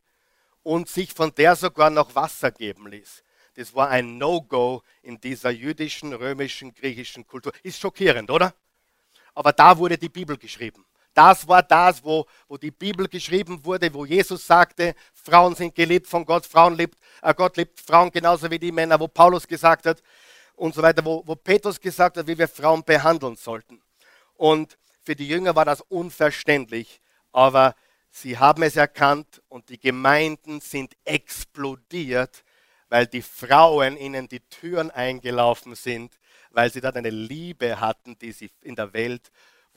[0.63, 3.23] und sich von der sogar noch Wasser geben ließ.
[3.55, 7.51] Das war ein No-Go in dieser jüdischen, römischen, griechischen Kultur.
[7.63, 8.53] Ist schockierend, oder?
[9.33, 10.85] Aber da wurde die Bibel geschrieben.
[11.19, 16.07] Das war das, wo, wo die Bibel geschrieben wurde, wo Jesus sagte, Frauen sind geliebt
[16.07, 19.85] von Gott, Frauen liebt, äh, Gott liebt Frauen genauso wie die Männer, wo Paulus gesagt
[19.85, 20.01] hat
[20.55, 23.81] und so weiter, wo, wo Petrus gesagt hat, wie wir Frauen behandeln sollten.
[24.35, 27.01] Und für die Jünger war das unverständlich,
[27.33, 27.75] aber
[28.09, 32.45] sie haben es erkannt und die Gemeinden sind explodiert,
[32.87, 36.17] weil die Frauen ihnen die Türen eingelaufen sind,
[36.51, 39.29] weil sie dort eine Liebe hatten, die sie in der Welt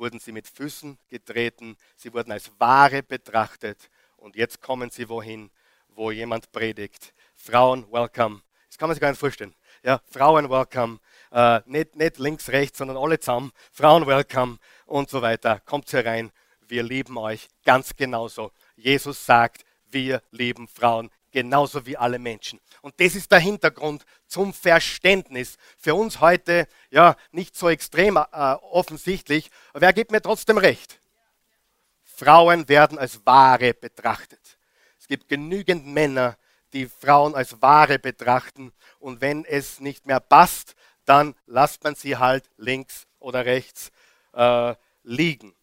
[0.03, 5.49] wurden sie mit Füßen getreten, sie wurden als Ware betrachtet und jetzt kommen sie wohin,
[5.91, 7.15] wo jemand predigt.
[7.37, 8.43] Frauen, welcome.
[8.67, 9.55] Das kann man sich gar nicht vorstellen.
[9.85, 10.99] Ja, Frauen, welcome.
[11.31, 13.53] Äh, nicht, nicht links, rechts, sondern alle zusammen.
[13.71, 15.61] Frauen, welcome und so weiter.
[15.61, 16.33] Kommt herein.
[16.67, 18.51] Wir lieben euch ganz genauso.
[18.75, 22.61] Jesus sagt, wir lieben Frauen genauso wie alle Menschen.
[22.83, 25.57] Und das ist der Hintergrund zum Verständnis.
[25.79, 31.01] Für uns heute ja nicht so extrem äh, offensichtlich, aber er gibt mir trotzdem recht.
[32.05, 34.59] Frauen werden als Ware betrachtet.
[35.01, 36.37] Es gibt genügend Männer,
[36.73, 42.17] die Frauen als Ware betrachten und wenn es nicht mehr passt, dann lasst man sie
[42.17, 43.91] halt links oder rechts
[44.33, 45.55] äh, liegen.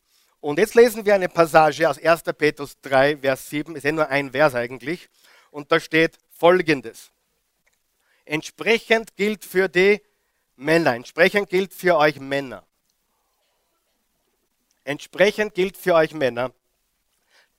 [0.41, 2.23] Und jetzt lesen wir eine Passage aus 1.
[2.37, 5.09] Petrus 3, Vers 7, ist ja nur ein Vers eigentlich
[5.51, 7.11] und da steht folgendes.
[8.25, 10.01] Entsprechend gilt für die
[10.55, 12.65] Männer, entsprechend gilt für euch Männer.
[14.83, 16.53] Entsprechend gilt für euch Männer.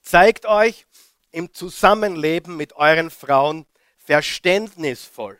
[0.01, 0.85] Zeigt euch
[1.31, 3.65] im Zusammenleben mit euren Frauen
[3.97, 5.39] verständnisvoll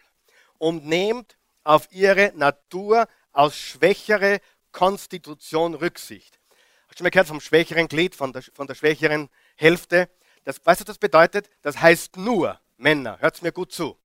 [0.57, 4.39] und nehmt auf ihre Natur aus schwächere
[4.71, 6.39] Konstitution Rücksicht.
[6.87, 10.09] Hast du schon mal gehört vom schwächeren Glied, von der, von der schwächeren Hälfte?
[10.43, 11.49] Das, weißt du, was das bedeutet?
[11.61, 13.97] Das heißt nur, Männer, hört mir gut zu.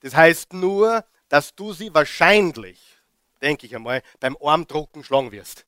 [0.00, 2.80] Das heißt nur, dass du sie wahrscheinlich,
[3.42, 5.66] denke ich einmal, beim Armdrucken schlagen wirst.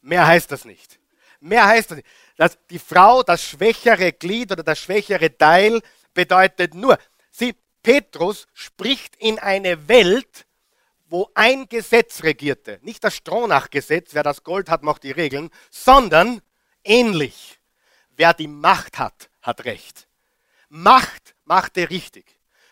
[0.00, 0.98] Mehr heißt das nicht.
[1.40, 2.08] Mehr heißt das nicht.
[2.36, 5.80] Dass die Frau, das schwächere Glied oder das schwächere Teil
[6.14, 6.98] bedeutet nur,
[7.30, 10.46] sie, Petrus spricht in eine Welt,
[11.06, 12.78] wo ein Gesetz regierte.
[12.82, 16.40] Nicht das Stronach-Gesetz, wer das Gold hat, macht die Regeln, sondern
[16.84, 17.60] ähnlich.
[18.16, 20.06] Wer die Macht hat, hat Recht.
[20.68, 22.24] Macht machte richtig.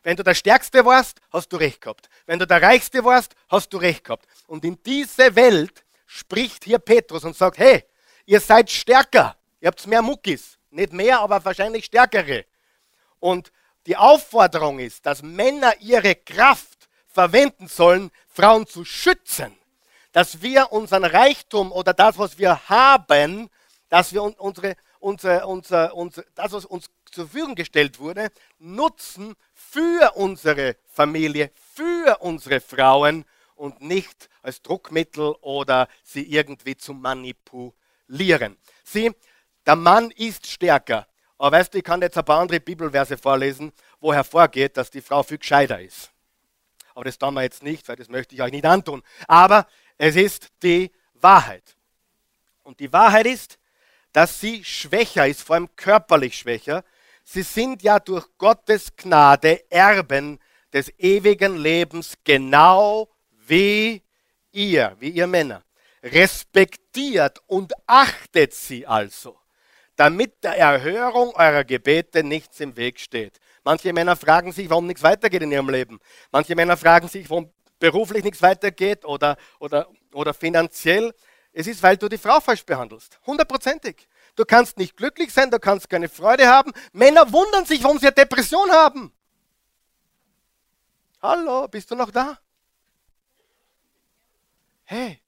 [0.03, 2.09] Wenn du der Stärkste warst, hast du Recht gehabt.
[2.27, 4.27] Wenn du der Reichste warst, hast du Recht gehabt.
[4.47, 7.85] Und in diese Welt spricht hier Petrus und sagt, hey,
[8.25, 9.37] ihr seid stärker.
[9.61, 10.59] Ihr habt mehr Muckis.
[10.71, 12.47] Nicht mehr, aber wahrscheinlich stärkere.
[13.19, 13.53] Und
[13.87, 19.57] die Aufforderung ist, dass Männer ihre Kraft verwenden sollen, Frauen zu schützen.
[20.13, 23.51] Dass wir unseren Reichtum oder das, was wir haben,
[23.89, 30.13] dass wir unsere unser, unser, unser, das, was uns zur Verfügung gestellt wurde, nutzen für
[30.15, 33.25] unsere Familie, für unsere Frauen
[33.57, 38.57] und nicht als Druckmittel oder sie irgendwie zu manipulieren.
[38.85, 39.11] Sie,
[39.67, 41.07] der Mann ist stärker.
[41.39, 45.01] Aber weißt du, ich kann jetzt ein paar andere Bibelverse vorlesen, wo hervorgeht, dass die
[45.01, 46.11] Frau viel gescheiter ist.
[46.95, 49.03] Aber das tun wir jetzt nicht, weil das möchte ich euch nicht antun.
[49.27, 49.67] Aber
[49.97, 51.77] es ist die Wahrheit.
[52.63, 53.59] Und die Wahrheit ist,
[54.13, 56.85] dass sie schwächer ist, vor allem körperlich schwächer.
[57.25, 60.39] Sie sind ja durch Gottes Gnade Erben
[60.73, 63.09] des ewigen Lebens, genau
[63.47, 64.03] wie
[64.53, 65.63] ihr, wie ihr Männer.
[66.03, 69.39] Respektiert und achtet sie also,
[69.97, 73.39] damit der Erhörung eurer Gebete nichts im Weg steht.
[73.65, 76.01] Manche Männer fragen sich, warum nichts weitergeht in ihrem Leben.
[76.33, 81.13] Manche Männer fragen sich, warum beruflich nichts weitergeht oder, oder, oder finanziell.
[81.53, 83.19] Es ist, weil du die Frau falsch behandelst.
[83.27, 84.09] Hundertprozentig.
[84.37, 86.73] Du kannst nicht glücklich sein, du kannst keine Freude haben.
[86.93, 89.13] Männer wundern sich, warum sie eine Depression haben.
[91.21, 92.39] Hallo, bist du noch da?
[94.85, 95.21] Hey,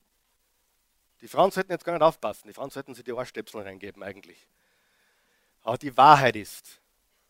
[1.21, 2.49] die Frauen sollten jetzt gar nicht aufpassen.
[2.49, 4.49] Die Frauen sollten sich die Ohrstöpsel reingeben eigentlich.
[5.63, 6.81] Aber die Wahrheit ist,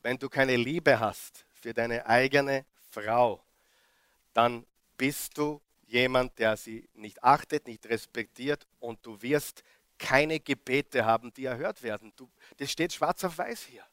[0.02, 3.42] wenn du keine Liebe hast für deine eigene Frau,
[4.32, 4.64] dann
[4.96, 5.60] bist du
[5.92, 9.62] jemand, der sie nicht achtet, nicht respektiert und du wirst
[9.98, 12.12] keine Gebete haben, die erhört werden.
[12.16, 13.84] Du, das steht schwarz auf weiß hier.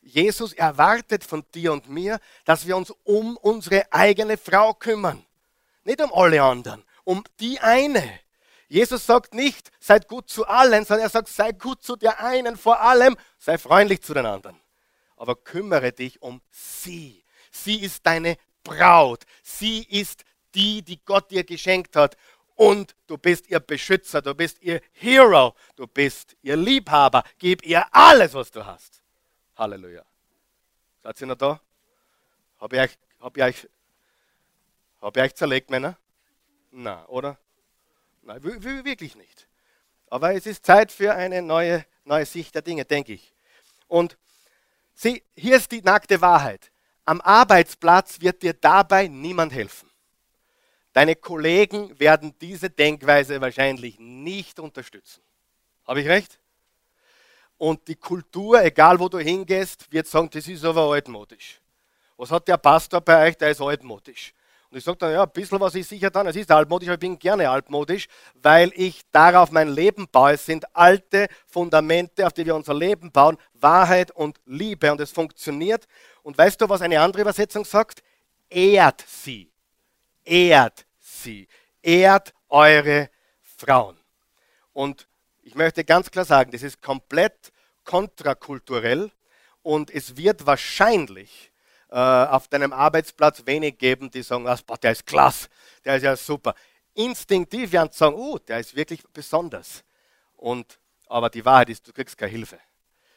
[0.00, 5.24] Jesus erwartet von dir und mir, dass wir uns um unsere eigene Frau kümmern.
[5.84, 8.20] Nicht um alle anderen, um die eine.
[8.68, 12.56] Jesus sagt nicht, seid gut zu allen, sondern er sagt, sei gut zu der einen
[12.56, 14.58] vor allem, sei freundlich zu den anderen.
[15.16, 17.22] Aber kümmere dich um sie.
[17.50, 19.24] Sie ist deine Braut.
[19.42, 20.24] Sie ist
[20.54, 22.16] die, die Gott dir geschenkt hat.
[22.54, 27.24] Und du bist ihr Beschützer, du bist ihr Hero, du bist ihr Liebhaber.
[27.38, 29.02] Gib ihr alles, was du hast.
[29.56, 30.04] Halleluja.
[31.02, 31.60] Seid ihr noch da?
[32.60, 33.68] Habe ich, euch, hab ich, euch,
[35.00, 35.96] hab ich euch zerlegt, Männer?
[36.70, 37.38] Na, oder?
[38.22, 39.48] Nein, wirklich nicht.
[40.08, 43.34] Aber es ist Zeit für eine neue, neue Sicht der Dinge, denke ich.
[43.88, 44.16] Und
[44.94, 46.70] sieh, hier ist die nackte Wahrheit.
[47.04, 49.91] Am Arbeitsplatz wird dir dabei niemand helfen.
[50.92, 55.22] Deine Kollegen werden diese Denkweise wahrscheinlich nicht unterstützen.
[55.86, 56.38] Habe ich recht?
[57.56, 61.60] Und die Kultur, egal wo du hingehst, wird sagen, das ist aber altmodisch.
[62.16, 63.36] Was hat der Pastor bei euch?
[63.36, 64.34] Der ist altmodisch.
[64.68, 66.26] Und ich sage dann, ja, ein bisschen was ist sicher dann.
[66.26, 68.06] Es ist altmodisch, aber ich bin gerne altmodisch,
[68.42, 70.32] weil ich darauf mein Leben baue.
[70.32, 73.38] Es sind alte Fundamente, auf die wir unser Leben bauen.
[73.54, 74.90] Wahrheit und Liebe.
[74.90, 75.86] Und es funktioniert.
[76.22, 78.02] Und weißt du, was eine andere Übersetzung sagt?
[78.50, 79.51] Ehrt sie
[80.24, 81.48] ehrt sie,
[81.82, 83.10] ehrt eure
[83.56, 83.98] Frauen.
[84.72, 85.06] Und
[85.42, 87.52] ich möchte ganz klar sagen, das ist komplett
[87.84, 89.10] kontrakulturell
[89.62, 91.52] und es wird wahrscheinlich
[91.90, 95.48] äh, auf deinem Arbeitsplatz wenig geben, die sagen, ah, der ist klasse,
[95.84, 96.54] der ist ja super.
[96.94, 99.84] Instinktiv werden sie sagen, oh, der ist wirklich besonders.
[100.36, 102.58] Und, aber die Wahrheit ist, du kriegst keine Hilfe.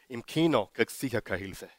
[0.08, 1.70] Im Kino kriegst du sicher keine Hilfe.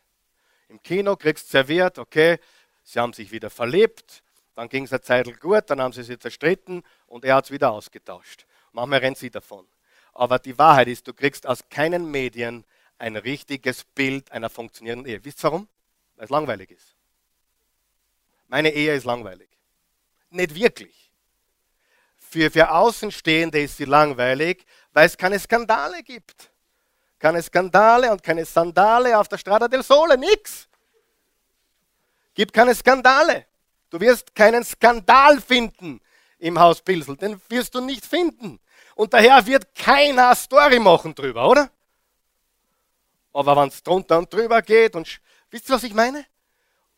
[0.68, 2.38] Im Kino kriegst du serviert, okay,
[2.82, 4.22] sie haben sich wieder verlebt,
[4.56, 7.50] dann ging es eine Zeit gut, dann haben sie sich zerstritten und er hat es
[7.50, 8.46] wieder ausgetauscht.
[8.72, 9.66] Manchmal rennt sie davon.
[10.14, 12.64] Aber die Wahrheit ist, du kriegst aus keinen Medien
[12.98, 15.22] ein richtiges Bild einer funktionierenden Ehe.
[15.24, 15.68] Wisst ihr warum?
[16.16, 16.96] Weil es langweilig ist.
[18.48, 19.50] Meine Ehe ist langweilig.
[20.30, 21.10] Nicht wirklich.
[22.16, 26.50] Für, für Außenstehende ist sie langweilig, weil es keine Skandale gibt.
[27.18, 30.66] Keine Skandale und keine Sandale auf der Strada del Sole, nix.
[32.34, 33.44] Gibt keine Skandale.
[33.90, 36.00] Du wirst keinen Skandal finden
[36.38, 38.60] im Haus Pilsel, den wirst du nicht finden.
[38.94, 41.70] Und daher wird keiner Story machen drüber, oder?
[43.32, 45.20] Aber wenn es drunter und drüber geht und
[45.50, 46.24] wisst ihr, was ich meine?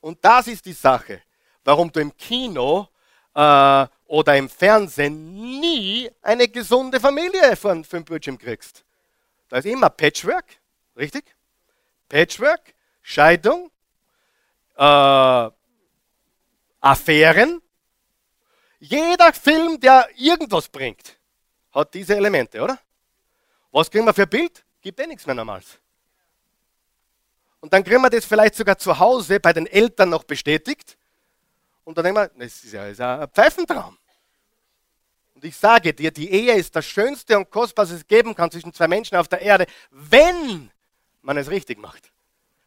[0.01, 1.23] Und das ist die Sache,
[1.65, 2.89] warum du im Kino
[3.35, 8.85] äh, oder im Fernsehen nie eine gesunde Familie für, für den Bildschirm kriegst.
[9.49, 10.47] Da ist immer Patchwork,
[10.97, 11.25] richtig?
[12.09, 13.71] Patchwork, Scheidung,
[14.77, 15.51] äh,
[16.81, 17.61] Affären.
[18.81, 21.17] Jeder Film, der irgendwas bringt,
[21.73, 22.79] hat diese Elemente, oder?
[23.73, 24.65] Was kriegen wir für ein Bild?
[24.81, 25.79] Gibt eh nichts mehr Normales.
[27.61, 30.97] Und dann kriegen wir das vielleicht sogar zu Hause bei den Eltern noch bestätigt.
[31.85, 33.97] Und dann denken wir, das ist ja, ist ja ein Pfeifentraum.
[35.35, 38.51] Und ich sage dir, die Ehe ist das Schönste und Kostbarste, was es geben kann
[38.51, 40.71] zwischen zwei Menschen auf der Erde, wenn
[41.23, 42.11] man es richtig macht.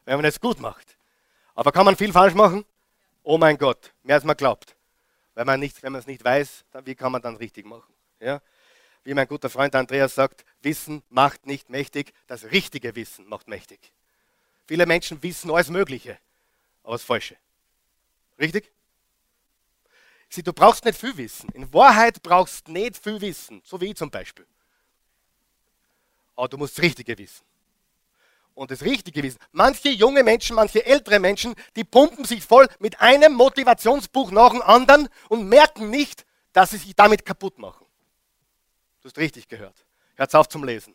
[0.06, 0.98] Wenn man es gut macht.
[1.54, 2.66] Aber kann man viel falsch machen?
[3.24, 4.76] Oh mein Gott, mehr als man glaubt.
[5.34, 7.94] Weil man nicht, wenn man es nicht weiß, dann, wie kann man dann richtig machen?
[8.20, 8.42] Ja?
[9.04, 13.80] Wie mein guter Freund Andreas sagt, Wissen macht nicht mächtig, das richtige Wissen macht mächtig.
[14.68, 16.18] Viele Menschen wissen alles Mögliche,
[16.84, 17.36] aber das Falsche.
[18.40, 18.72] Richtig?
[20.30, 21.50] Sieh, du brauchst nicht viel Wissen.
[21.54, 24.46] In Wahrheit brauchst du nicht viel Wissen, so wie ich zum Beispiel.
[26.36, 27.51] Aber du musst das Richtige wissen
[28.54, 29.40] und das Richtige wissen.
[29.52, 34.62] Manche junge Menschen, manche ältere Menschen, die pumpen sich voll mit einem Motivationsbuch nach dem
[34.62, 37.86] anderen und merken nicht, dass sie sich damit kaputt machen.
[39.02, 39.86] Du hast richtig gehört.
[40.16, 40.94] Hört auf zum Lesen.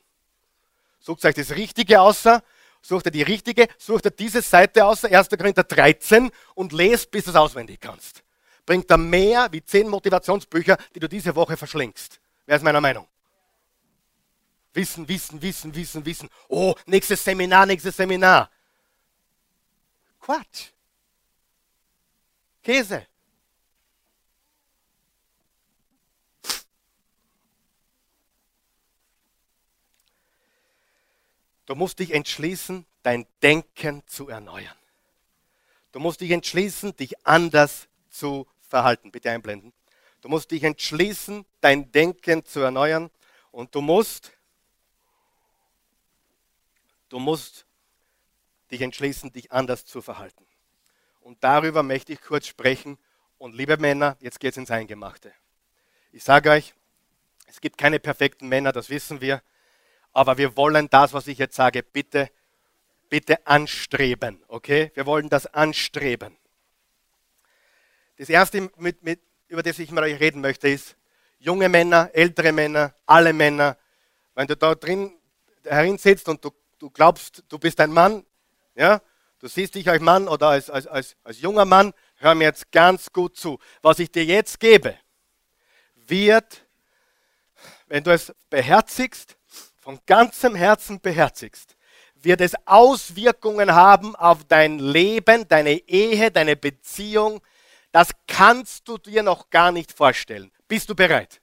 [1.01, 2.43] Sucht euch das Richtige außer,
[2.83, 5.29] sucht ihr die richtige, sucht ihr diese Seite außer, 1.
[5.31, 8.23] Korinther 13 und lest, bis du es auswendig kannst.
[8.65, 12.21] Bringt da mehr wie zehn Motivationsbücher, die du diese Woche verschlingst.
[12.47, 13.07] Wer ist meiner Meinung?
[14.77, 16.29] Wissen, Wissen, Wissen, Wissen, Wissen.
[16.49, 18.51] Oh, nächstes Seminar, nächstes Seminar.
[20.21, 20.69] Quatsch.
[22.63, 23.07] Käse.
[31.65, 34.77] Du musst dich entschließen, dein Denken zu erneuern.
[35.91, 39.11] Du musst dich entschließen, dich anders zu verhalten.
[39.11, 39.73] Bitte einblenden.
[40.21, 43.11] Du musst dich entschließen, dein Denken zu erneuern.
[43.51, 44.36] Und du musst
[47.17, 47.65] du musst
[48.71, 50.45] dich entschließen, dich anders zu verhalten.
[51.21, 52.99] Und darüber möchte ich kurz sprechen.
[53.39, 55.33] Und liebe Männer, jetzt geht es ins Eingemachte.
[56.13, 56.75] Ich sage euch,
[57.47, 59.43] es gibt keine perfekten Männer, das wissen wir.
[60.13, 62.31] Aber wir wollen das, was ich jetzt sage, bitte,
[63.09, 64.45] bitte anstreben.
[64.49, 64.91] Okay?
[64.93, 66.37] Wir wollen das anstreben.
[68.19, 70.97] Das erste, mit, mit, über das ich mit euch reden möchte, ist
[71.39, 73.79] junge Männer, ältere Männer, alle Männer.
[74.35, 75.15] Wenn du da drin
[75.65, 78.25] herin sitzt und du, du glaubst, du bist ein Mann,
[78.75, 79.01] ja,
[79.39, 82.71] du siehst dich als Mann oder als, als, als, als junger Mann, hör mir jetzt
[82.73, 83.59] ganz gut zu.
[83.83, 84.97] Was ich dir jetzt gebe,
[85.95, 86.67] wird,
[87.87, 89.37] wenn du es beherzigst,
[89.77, 91.77] von ganzem Herzen beherzigst,
[92.17, 97.41] wird es Auswirkungen haben auf dein Leben, deine Ehe, deine Beziehung.
[97.93, 100.51] Das kannst du dir noch gar nicht vorstellen.
[100.67, 101.41] Bist du bereit?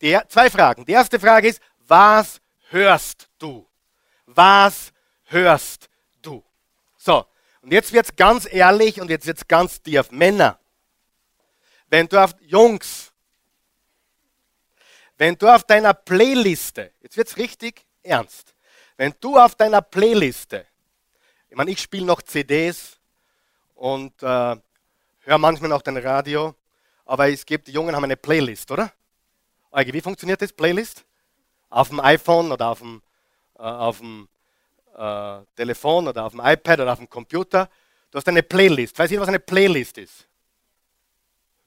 [0.00, 0.84] Die, zwei Fragen.
[0.84, 2.40] Die erste Frage ist, was
[2.70, 3.66] hörst du?
[4.26, 4.92] Was
[5.24, 5.88] hörst
[6.22, 6.42] du?
[6.96, 7.24] So,
[7.62, 10.10] und jetzt wird es ganz ehrlich und jetzt wird es ganz tief.
[10.10, 10.58] Männer,
[11.88, 13.12] wenn du auf Jungs,
[15.18, 18.54] wenn du auf deiner Playliste, jetzt wird es richtig ernst,
[18.96, 20.66] wenn du auf deiner Playliste,
[21.48, 22.98] ich meine, ich spiele noch CDs
[23.74, 24.56] und äh,
[25.20, 26.54] höre manchmal noch den Radio,
[27.04, 28.92] aber es gibt, die Jungen haben eine Playlist, oder?
[29.72, 31.04] Wie funktioniert das, Playlist?
[31.68, 33.02] Auf dem iPhone oder auf dem,
[33.58, 34.28] auf dem
[34.96, 37.68] äh, Telefon oder auf dem iPad oder auf dem Computer.
[38.10, 38.98] Du hast eine Playlist.
[38.98, 40.26] Weiß ihr, was eine Playlist ist?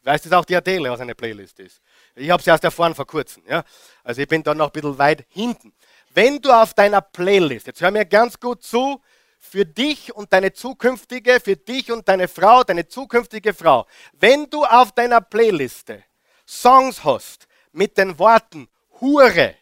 [0.04, 1.82] Weißt du auch die Adele, was eine Playlist ist?
[2.16, 3.44] Ich habe sie erst erfahren vor kurzem.
[3.48, 3.64] Ja?
[4.04, 5.74] Also ich bin da noch ein bisschen weit hinten.
[6.14, 9.02] Wenn du auf deiner Playlist, jetzt hör mir ganz gut zu,
[9.40, 14.66] für dich und deine zukünftige, für dich und deine Frau, deine zukünftige Frau, wenn du
[14.66, 16.04] auf deiner Playliste
[16.46, 18.68] Songs hast mit den Worten
[19.00, 19.56] Hure,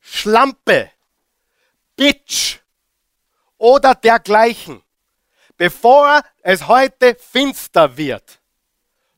[0.00, 0.90] Schlampe,
[1.98, 2.60] Bitch
[3.58, 4.80] oder dergleichen,
[5.56, 8.40] bevor es heute finster wird,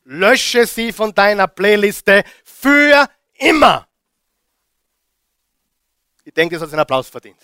[0.03, 3.87] lösche sie von deiner Playliste für immer.
[6.25, 7.39] Ich denke, es hat einen Applaus verdient.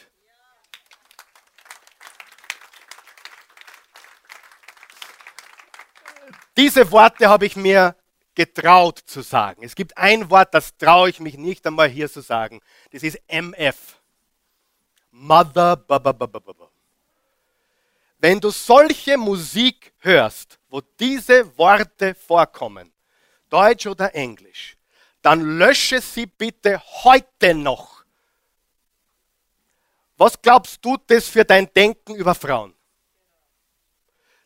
[6.58, 7.96] Diese Worte habe ich mir
[8.34, 9.64] getraut zu sagen.
[9.64, 12.62] Es gibt ein Wort, das traue ich mich nicht einmal hier zu sagen.
[12.92, 13.76] Das ist MF.
[15.20, 15.84] Mother.
[18.20, 22.92] Wenn du solche Musik hörst, wo diese Worte vorkommen,
[23.50, 24.78] Deutsch oder Englisch,
[25.22, 28.04] dann lösche sie bitte heute noch.
[30.18, 32.74] Was glaubst du das für dein Denken über Frauen?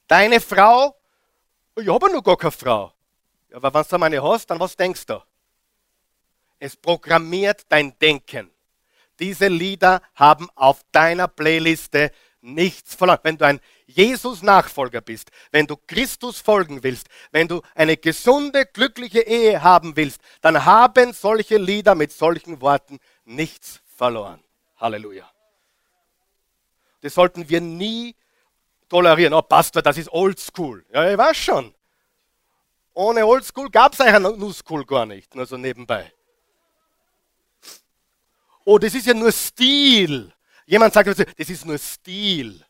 [0.07, 0.95] Deine Frau,
[1.75, 2.93] ich habe noch gar keine Frau.
[3.49, 5.21] Ja, aber wenn du meine hast, dann was denkst du?
[6.59, 8.51] Es programmiert dein Denken.
[9.21, 12.11] Diese Lieder haben auf deiner Playliste
[12.41, 13.19] nichts verloren.
[13.21, 19.21] Wenn du ein Jesus-Nachfolger bist, wenn du Christus folgen willst, wenn du eine gesunde, glückliche
[19.21, 24.43] Ehe haben willst, dann haben solche Lieder mit solchen Worten nichts verloren.
[24.77, 25.29] Halleluja.
[27.01, 28.15] Das sollten wir nie
[28.89, 29.33] tolerieren.
[29.33, 30.83] Oh, Pastor, das ist Oldschool.
[30.91, 31.75] Ja, ich weiß schon.
[32.93, 36.11] Ohne Oldschool gab es eigentlich New School gar nicht, nur so nebenbei.
[38.71, 40.31] Oh, das ist ja nur Stil.
[40.65, 42.65] Jemand sagt, das ist nur Stil.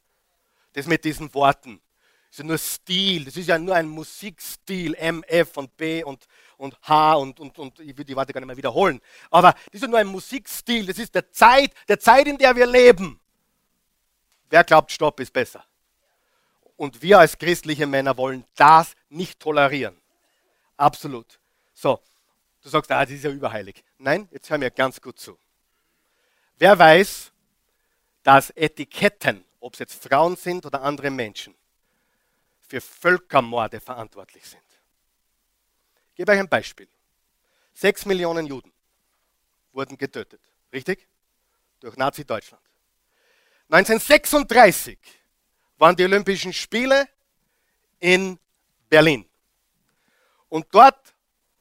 [0.74, 1.80] Das mit diesen Worten.
[2.24, 3.26] Das ist ja nur Stil.
[3.26, 4.96] Das ist ja nur ein Musikstil.
[4.96, 6.26] M, F und B und,
[6.58, 9.00] und H und, und, und ich will die Worte gar nicht mehr wiederholen.
[9.30, 10.88] Aber das ist ja nur ein Musikstil.
[10.88, 13.20] Das ist der Zeit, der Zeit, in der wir leben.
[14.50, 15.64] Wer glaubt, Stopp ist besser?
[16.78, 19.96] Und wir als christliche Männer wollen das nicht tolerieren.
[20.78, 21.40] Absolut.
[21.76, 22.00] So,
[22.64, 23.84] du sagst, ah, das ist ja überheilig.
[24.00, 25.38] Nein, jetzt hör mir ganz gut zu.
[26.58, 27.32] Wer weiß,
[28.24, 31.56] dass Etiketten, ob es jetzt Frauen sind oder andere Menschen,
[32.72, 34.62] für Völkermorde verantwortlich sind.
[36.12, 36.88] Ich gebe euch ein Beispiel.
[37.74, 38.72] Sechs Millionen Juden
[39.74, 40.42] wurden getötet,
[40.72, 41.08] richtig?
[41.80, 42.64] Durch Nazi-Deutschland.
[43.70, 44.98] 1936
[45.78, 47.08] waren die Olympischen Spiele
[48.00, 48.38] in
[48.90, 49.26] Berlin.
[50.50, 51.14] Und dort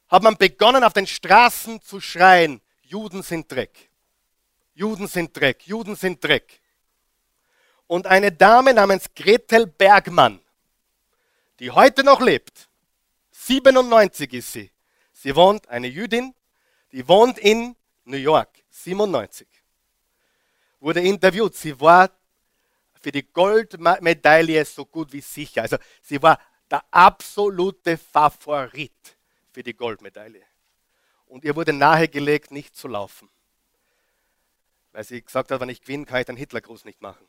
[0.09, 3.90] hat man begonnen, auf den Straßen zu schreien, Juden sind Dreck.
[4.75, 6.61] Juden sind Dreck, Juden sind Dreck.
[7.87, 10.41] Und eine Dame namens Gretel Bergmann,
[11.59, 12.69] die heute noch lebt,
[13.33, 14.71] 97 ist sie.
[15.13, 16.35] Sie wohnt, eine Jüdin,
[16.93, 19.47] die wohnt in New York, 97.
[20.81, 21.55] wurde interviewt.
[21.55, 22.11] Sie war
[23.01, 25.63] für die Goldmedaille so gut wie sicher.
[25.63, 26.39] Also sie war
[26.71, 29.17] der absolute Favorit
[29.53, 30.43] für die Goldmedaille.
[31.27, 33.29] Und ihr wurde nahegelegt, nicht zu laufen.
[34.93, 37.27] Weil sie gesagt hat, wenn ich gewinne, kann ich den Hitlergruß nicht machen.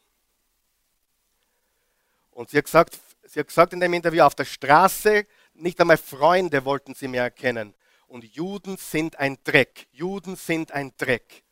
[2.31, 5.97] Und sie hat, gesagt, sie hat gesagt in dem Interview, auf der Straße, nicht einmal
[5.97, 7.73] Freunde wollten sie mehr erkennen.
[8.07, 9.87] Und Juden sind ein Dreck.
[9.91, 11.43] Juden sind ein Dreck.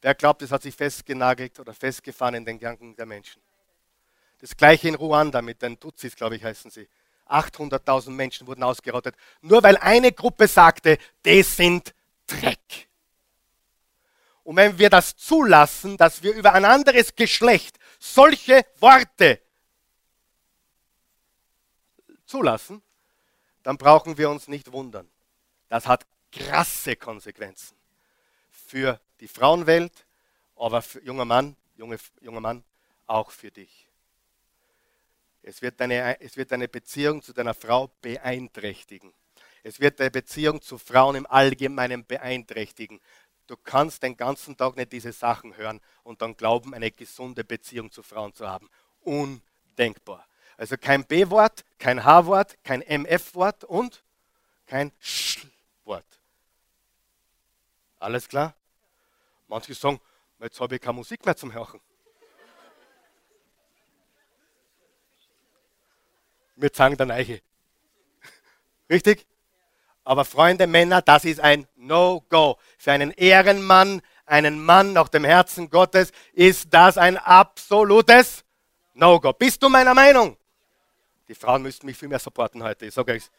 [0.00, 3.40] Wer glaubt, es hat sich festgenagelt oder festgefahren in den Gedanken der Menschen?
[4.40, 6.88] Das gleiche in Ruanda mit den Tutsis, glaube ich, heißen sie.
[7.28, 11.94] 800.000 Menschen wurden ausgerottet, nur weil eine Gruppe sagte, die sind
[12.26, 12.88] Dreck.
[14.44, 19.40] Und wenn wir das zulassen, dass wir über ein anderes Geschlecht solche Worte
[22.26, 22.82] zulassen,
[23.62, 25.08] dann brauchen wir uns nicht wundern.
[25.68, 27.76] Das hat krasse Konsequenzen
[28.50, 29.92] für die Frauenwelt,
[30.56, 32.64] aber für junger Mann, junge, junger Mann,
[33.06, 33.86] auch für dich.
[35.42, 39.12] Es wird, deine, es wird deine Beziehung zu deiner Frau beeinträchtigen.
[39.64, 43.00] Es wird deine Beziehung zu Frauen im Allgemeinen beeinträchtigen.
[43.52, 47.90] Du kannst den ganzen Tag nicht diese Sachen hören und dann glauben, eine gesunde Beziehung
[47.90, 48.70] zu Frauen zu haben.
[49.02, 50.26] Undenkbar.
[50.56, 54.02] Also kein B-Wort, kein H-Wort, kein MF-Wort und
[54.64, 56.06] kein Sch-Wort.
[57.98, 58.54] Alles klar?
[59.48, 60.00] Manche sagen,
[60.38, 61.78] jetzt habe ich keine Musik mehr zum Hören.
[66.56, 67.42] Wir zeigen der Eiche.
[68.88, 69.26] Richtig?
[70.04, 72.58] Aber Freunde, Männer, das ist ein No-Go.
[72.78, 78.44] Für einen Ehrenmann, einen Mann nach dem Herzen Gottes, ist das ein absolutes
[78.94, 79.32] No-Go.
[79.32, 80.36] Bist du meiner Meinung?
[81.28, 83.30] Die Frauen müssten mich viel mehr supporten heute, ich sage euch.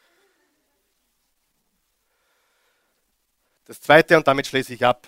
[3.66, 5.08] Das zweite, und damit schließe ich ab,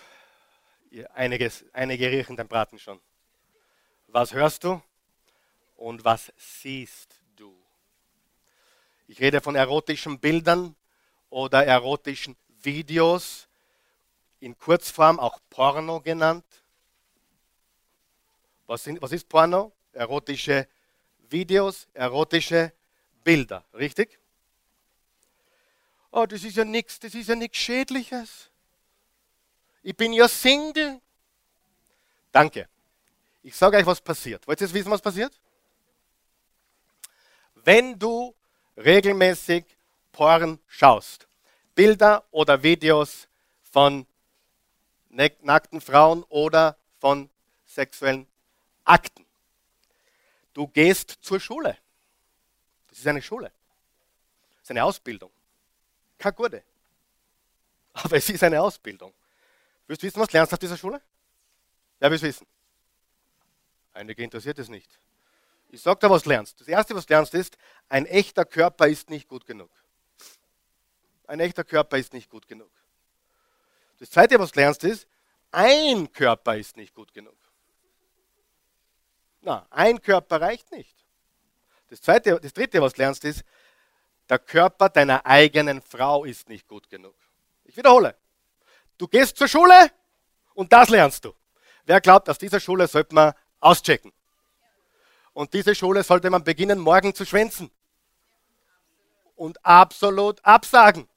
[1.14, 3.00] Einiges, einige riechen den Braten schon.
[4.08, 4.82] Was hörst du
[5.76, 7.54] und was siehst du?
[9.08, 10.76] Ich rede von erotischen Bildern
[11.30, 13.48] oder erotischen Videos,
[14.40, 16.46] in Kurzform auch Porno genannt.
[18.68, 19.72] Was, sind, was ist Porno?
[19.94, 20.68] Erotische
[21.30, 22.74] Videos, erotische
[23.24, 24.20] Bilder, richtig?
[26.12, 28.50] Oh, das ist ja nichts, das ist ja nichts Schädliches.
[29.84, 31.02] Ich bin ja Single.
[32.32, 32.68] Danke.
[33.44, 34.48] Ich sage euch, was passiert.
[34.48, 35.40] Wollt ihr jetzt wissen, was passiert?
[37.54, 38.34] Wenn du
[38.78, 39.66] regelmäßig
[40.16, 41.28] Porn schaust,
[41.76, 43.28] Bilder oder Videos
[43.70, 44.08] von
[45.10, 47.30] nackten Frauen oder von
[47.66, 48.26] sexuellen
[48.86, 49.26] Akten,
[50.54, 51.78] du gehst zur Schule.
[52.88, 53.52] Das ist eine Schule.
[54.54, 55.32] Das ist eine Ausbildung.
[56.18, 56.64] Keine gute.
[57.92, 59.14] Aber es ist eine Ausbildung.
[59.86, 61.02] Willst du wissen, was lernst du auf dieser Schule?
[62.00, 62.48] Wer will es wissen?
[63.92, 64.98] Einige interessiert es nicht.
[65.72, 66.62] Ich sage dir, was du lernst.
[66.62, 67.58] Das Erste, was du lernst, ist,
[67.90, 69.70] ein echter Körper ist nicht gut genug.
[71.28, 72.72] Ein echter Körper ist nicht gut genug.
[74.00, 75.08] Das Zweite, was du lernst, ist,
[75.52, 77.38] ein Körper ist nicht gut genug.
[79.42, 80.96] Na, ein Körper reicht nicht.
[81.90, 83.44] Das, Zweite, das Dritte, was du lernst, ist,
[84.28, 87.16] der Körper deiner eigenen Frau ist nicht gut genug.
[87.64, 88.16] Ich wiederhole.
[88.98, 89.92] Du gehst zur Schule
[90.56, 91.34] und das lernst du.
[91.86, 94.12] Wer glaubt, aus dieser Schule sollte man auschecken?
[95.34, 97.70] Und diese Schule sollte man beginnen, morgen zu schwänzen.
[99.36, 101.08] Und absolut absagen.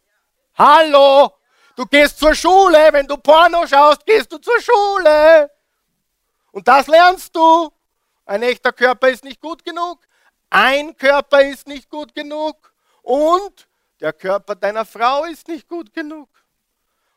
[0.58, 1.32] Hallo!
[1.76, 2.92] Du gehst zur Schule.
[2.92, 5.48] Wenn du Porno schaust, gehst du zur Schule.
[6.50, 7.72] Und das lernst du.
[8.26, 10.00] Ein echter Körper ist nicht gut genug.
[10.50, 12.72] Ein Körper ist nicht gut genug.
[13.02, 13.68] Und
[14.00, 16.28] der Körper deiner Frau ist nicht gut genug.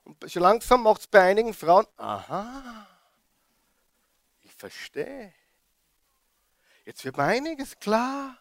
[0.03, 2.87] Und schon langsam macht es bei einigen Frauen, aha,
[4.43, 5.33] ich verstehe.
[6.85, 8.37] Jetzt wird mir einiges klar.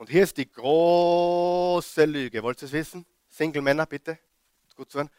[0.00, 2.42] Und hier ist die große Lüge.
[2.42, 3.04] Wollt ihr es wissen?
[3.28, 4.18] Single-Männer, bitte.
[4.74, 5.10] Gut zuhören.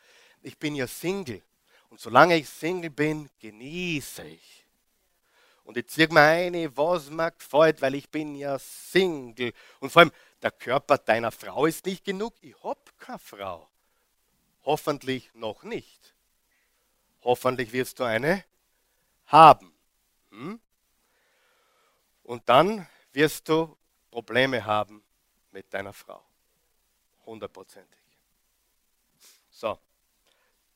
[0.41, 1.43] Ich bin ja Single.
[1.91, 4.65] Und solange ich Single bin, genieße ich.
[5.65, 9.53] Und ich ziehe mir eine, was mir gefällt, weil ich bin ja Single.
[9.81, 10.11] Und vor allem,
[10.41, 12.33] der Körper deiner Frau ist nicht genug.
[12.41, 13.69] Ich habe keine Frau.
[14.63, 16.15] Hoffentlich noch nicht.
[17.21, 18.43] Hoffentlich wirst du eine
[19.27, 19.71] haben.
[20.31, 20.59] Hm?
[22.23, 23.77] Und dann wirst du
[24.11, 25.01] Probleme haben
[25.51, 26.23] mit deiner Frau.
[27.25, 27.99] Hundertprozentig.
[29.49, 29.79] So,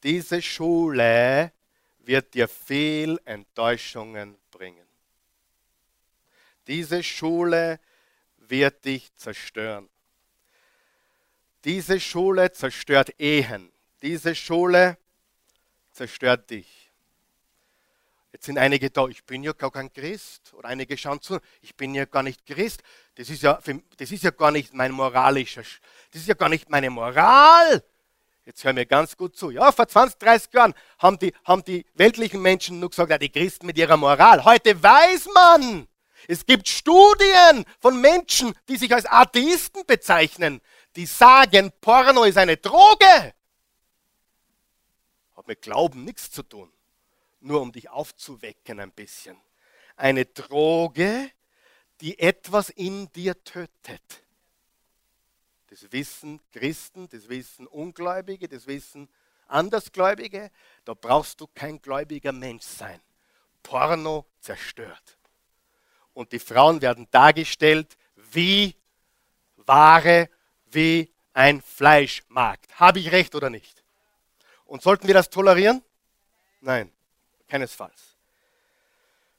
[0.01, 1.51] diese Schule
[1.99, 4.87] wird dir viel Enttäuschungen bringen.
[6.67, 7.79] Diese Schule
[8.37, 9.89] wird dich zerstören.
[11.63, 13.71] Diese Schule zerstört Ehen.
[14.01, 14.97] Diese Schule
[15.91, 16.84] zerstört dich.
[18.35, 20.53] Jetzt sind einige da, ich bin ja gar kein Christ.
[20.55, 22.83] Oder einige schauen zu, ich bin ja gar nicht Christ.
[23.15, 23.61] Das ist ja,
[23.95, 27.81] das ist ja gar nicht mein moralischer, das ist ja gar nicht meine Moral.
[28.43, 29.51] Jetzt hör mir ganz gut zu.
[29.51, 33.29] Ja, vor 20, 30 Jahren haben die, haben die weltlichen Menschen nur gesagt, ja, die
[33.29, 34.43] Christen mit ihrer Moral.
[34.43, 35.87] Heute weiß man,
[36.27, 40.59] es gibt Studien von Menschen, die sich als Atheisten bezeichnen,
[40.97, 43.33] die sagen, Porno ist eine Droge.
[45.37, 46.69] Hat mit Glauben nichts zu tun.
[47.45, 49.39] Nur um dich aufzuwecken ein bisschen.
[49.95, 51.29] Eine Droge,
[52.01, 54.23] die etwas in dir tötet.
[55.67, 59.07] Das wissen Christen, das wissen Ungläubige, das wissen
[59.47, 60.49] Andersgläubige.
[60.85, 62.99] Da brauchst du kein gläubiger Mensch sein.
[63.61, 65.19] Porno zerstört.
[66.15, 68.75] Und die Frauen werden dargestellt wie
[69.57, 70.31] Ware,
[70.65, 72.79] wie ein Fleischmarkt.
[72.79, 73.83] Habe ich recht oder nicht?
[74.65, 75.83] Und sollten wir das tolerieren?
[76.59, 76.91] Nein,
[77.47, 78.15] keinesfalls.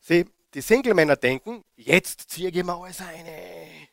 [0.00, 3.88] Sie, die Single-Männer denken, jetzt ziehe ich mir alles eine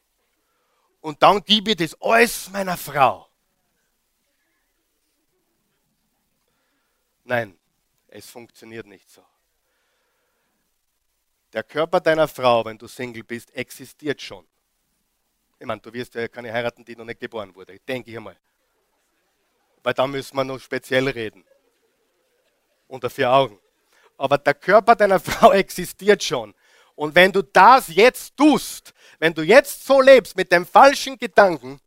[1.03, 3.27] und dann gebe ich das alles meiner Frau.
[7.25, 7.57] Nein,
[8.07, 9.21] es funktioniert nicht so.
[11.51, 14.47] Der Körper deiner Frau, wenn du Single bist, existiert schon.
[15.59, 18.37] Ich meine, du wirst ja keine heiraten, die noch nicht geboren wurde, denke ich einmal.
[19.83, 21.45] Weil da müssen wir noch speziell reden.
[22.87, 23.59] Unter vier Augen.
[24.17, 26.53] Aber der Körper deiner Frau existiert schon.
[26.95, 31.79] Und wenn du das jetzt tust, wenn du jetzt so lebst mit dem falschen Gedanken,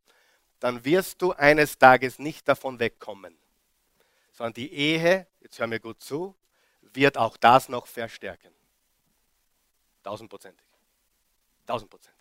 [0.61, 3.37] dann wirst du eines Tages nicht davon wegkommen.
[4.33, 6.35] Sondern die Ehe, jetzt hör mir gut zu,
[6.81, 8.51] wird auch das noch verstärken.
[10.03, 10.67] Tausendprozentig.
[11.67, 12.17] Tausendprozentig.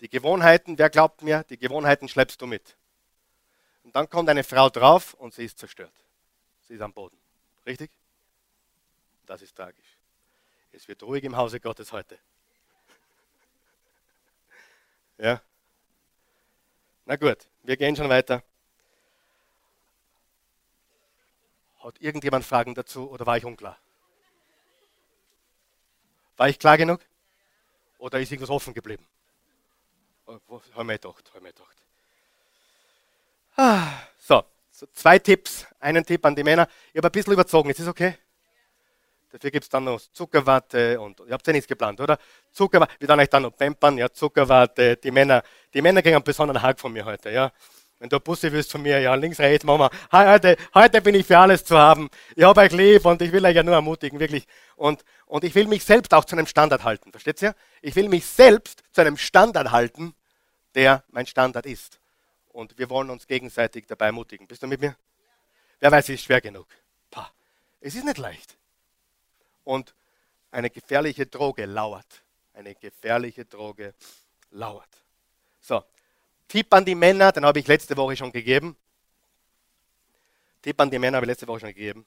[0.00, 2.76] Die Gewohnheiten, wer glaubt mir, die Gewohnheiten schleppst du mit.
[3.84, 5.92] Und dann kommt eine Frau drauf und sie ist zerstört.
[6.66, 7.16] Sie ist am Boden.
[7.66, 7.90] Richtig?
[9.32, 9.96] Das ist tragisch.
[10.72, 12.18] Es wird ruhig im Hause Gottes heute.
[15.16, 15.40] Ja.
[17.06, 18.42] Na gut, wir gehen schon weiter.
[21.82, 23.78] Hat irgendjemand Fragen dazu oder war ich unklar?
[26.36, 27.00] War ich klar genug?
[27.96, 29.08] Oder ist irgendwas offen geblieben?
[30.26, 31.76] Oh, hab mir gedacht, hab mir gedacht.
[33.56, 35.66] Ah, so, so, zwei Tipps.
[35.80, 36.68] Einen Tipp an die Männer.
[36.92, 38.18] Ich habe ein bisschen überzogen, ist das okay?
[39.32, 42.18] Dafür gibt es dann noch Zuckerwatte und ihr habt ja nichts geplant, oder?
[42.52, 44.98] Zuckerwatte, wir dann euch dann noch pampern, ja, Zuckerwatte.
[44.98, 47.50] Die Männer, die Männer kriegen einen besonderen Hack von mir heute, ja.
[47.98, 49.88] Wenn du Busse willst von mir, ja, links, rechts, Mama.
[50.10, 52.10] Heute, heute bin ich für alles zu haben.
[52.36, 54.46] Ich habe euch lieb und ich will euch ja nur ermutigen, wirklich.
[54.76, 57.54] Und, und ich will mich selbst auch zu einem Standard halten, versteht ihr?
[57.80, 60.14] Ich will mich selbst zu einem Standard halten,
[60.74, 62.00] der mein Standard ist.
[62.48, 64.46] Und wir wollen uns gegenseitig dabei ermutigen.
[64.46, 64.94] Bist du mit mir?
[65.80, 66.66] Wer weiß, es ist schwer genug.
[67.10, 67.30] Pah.
[67.80, 68.58] Es ist nicht leicht
[69.64, 69.94] und
[70.50, 72.22] eine gefährliche Droge lauert.
[72.54, 73.94] Eine gefährliche Droge
[74.50, 74.88] lauert.
[75.60, 75.82] So,
[76.48, 78.76] Tipp an die Männer, den habe ich letzte Woche schon gegeben.
[80.60, 82.04] Tipp an die Männer habe ich letzte Woche schon gegeben.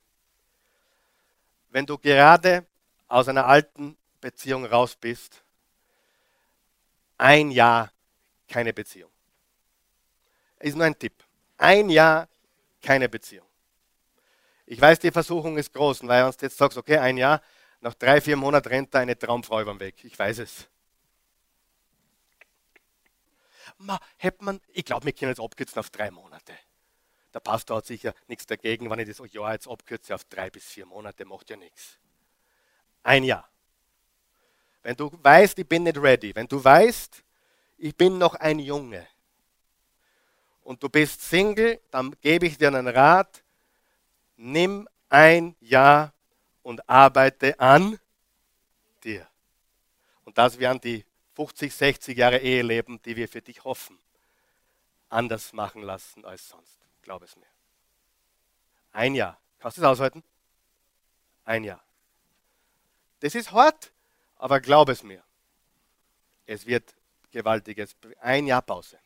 [1.69, 2.65] Wenn du gerade
[3.07, 5.43] aus einer alten Beziehung raus bist,
[7.17, 7.91] ein Jahr
[8.47, 9.11] keine Beziehung.
[10.59, 11.13] Ist nur ein Tipp.
[11.57, 12.27] Ein Jahr
[12.81, 13.45] keine Beziehung.
[14.65, 17.41] Ich weiß, die Versuchung ist groß, weil du jetzt sagst, okay, ein Jahr,
[17.81, 20.03] nach drei, vier Monaten rennt da eine Traumfrau über den Weg.
[20.03, 20.67] Ich weiß es.
[23.77, 26.53] Ma, hätte man, ich glaube, wir können jetzt abkürzen auf drei Monate.
[27.33, 30.65] Der Pastor hat sicher nichts dagegen, wenn ich das Jahr jetzt abkürze auf drei bis
[30.65, 31.97] vier Monate, macht ja nichts.
[33.03, 33.47] Ein Jahr.
[34.81, 37.23] Wenn du weißt, ich bin nicht ready, wenn du weißt,
[37.77, 39.05] ich bin noch ein Junge
[40.63, 43.43] und du bist Single, dann gebe ich dir einen Rat,
[44.37, 46.13] nimm ein Jahr
[46.63, 47.99] und arbeite an
[49.03, 49.27] dir.
[50.23, 51.05] Und das werden die
[51.35, 53.99] 50, 60 Jahre Eheleben, die wir für dich hoffen,
[55.09, 56.79] anders machen lassen als sonst.
[57.01, 57.45] Glaub es mir.
[58.91, 59.39] Ein Jahr.
[59.59, 60.23] Kannst du es aushalten?
[61.43, 61.83] Ein Jahr.
[63.19, 63.91] Das ist hart,
[64.37, 65.23] aber glaub es mir.
[66.45, 66.95] Es wird
[67.31, 67.95] gewaltiges.
[68.21, 68.97] Ein Jahr Pause.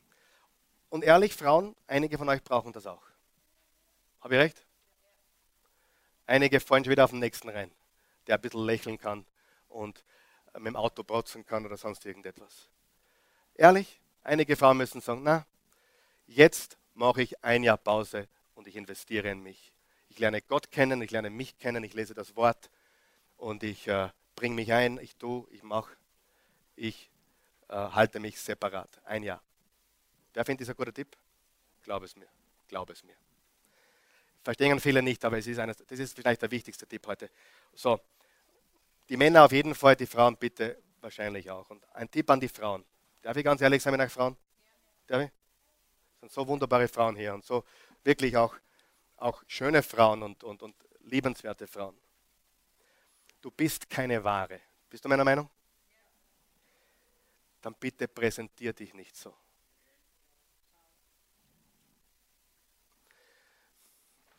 [0.89, 3.03] Und ehrlich, Frauen, einige von euch brauchen das auch.
[4.21, 4.65] Habe ich recht?
[6.29, 7.71] Einige fallen schon wieder auf den nächsten rein,
[8.27, 9.25] der ein bisschen lächeln kann
[9.67, 10.03] und
[10.53, 12.69] mit dem Auto protzen kann oder sonst irgendetwas.
[13.55, 15.47] Ehrlich, einige Frauen müssen sagen, na,
[16.27, 19.73] jetzt mache ich ein Jahr Pause und ich investiere in mich.
[20.09, 22.69] Ich lerne Gott kennen, ich lerne mich kennen, ich lese das Wort
[23.37, 25.97] und ich äh, bringe mich ein, ich tue, ich mache,
[26.75, 27.09] ich
[27.69, 29.01] äh, halte mich separat.
[29.03, 29.41] Ein Jahr.
[30.35, 31.17] Wer findet das ein guter Tipp?
[31.81, 32.27] Glaub es mir.
[32.67, 33.15] Glaub es mir.
[34.43, 37.29] Verstehen viele nicht, aber es ist eines, das ist vielleicht der wichtigste Tipp heute.
[37.73, 37.99] So,
[39.09, 41.69] die Männer auf jeden Fall, die Frauen bitte wahrscheinlich auch.
[41.69, 42.85] Und ein Tipp an die Frauen.
[43.21, 44.37] Darf ich ganz ehrlich sein mit euch Frauen?
[45.07, 45.29] Darf ich?
[45.29, 47.63] Es sind so wunderbare Frauen hier und so
[48.03, 48.55] wirklich auch,
[49.17, 51.97] auch schöne Frauen und, und, und liebenswerte Frauen.
[53.41, 54.59] Du bist keine Ware.
[54.89, 55.49] Bist du meiner Meinung?
[57.61, 59.33] Dann bitte präsentier dich nicht so.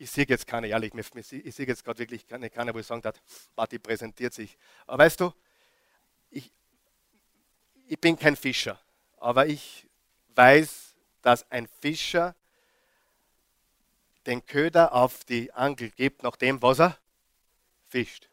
[0.01, 3.03] Ich sehe jetzt keine, ehrlich, ich sehe jetzt gerade wirklich keine, keine, wo ich sagen
[3.03, 3.21] darf,
[3.55, 4.57] Party präsentiert sich.
[4.87, 5.31] Aber weißt du,
[6.31, 6.51] ich,
[7.87, 8.81] ich bin kein Fischer,
[9.17, 9.87] aber ich
[10.33, 12.35] weiß, dass ein Fischer
[14.25, 16.97] den Köder auf die Angel gibt, nach dem, was er
[17.87, 18.27] fischt.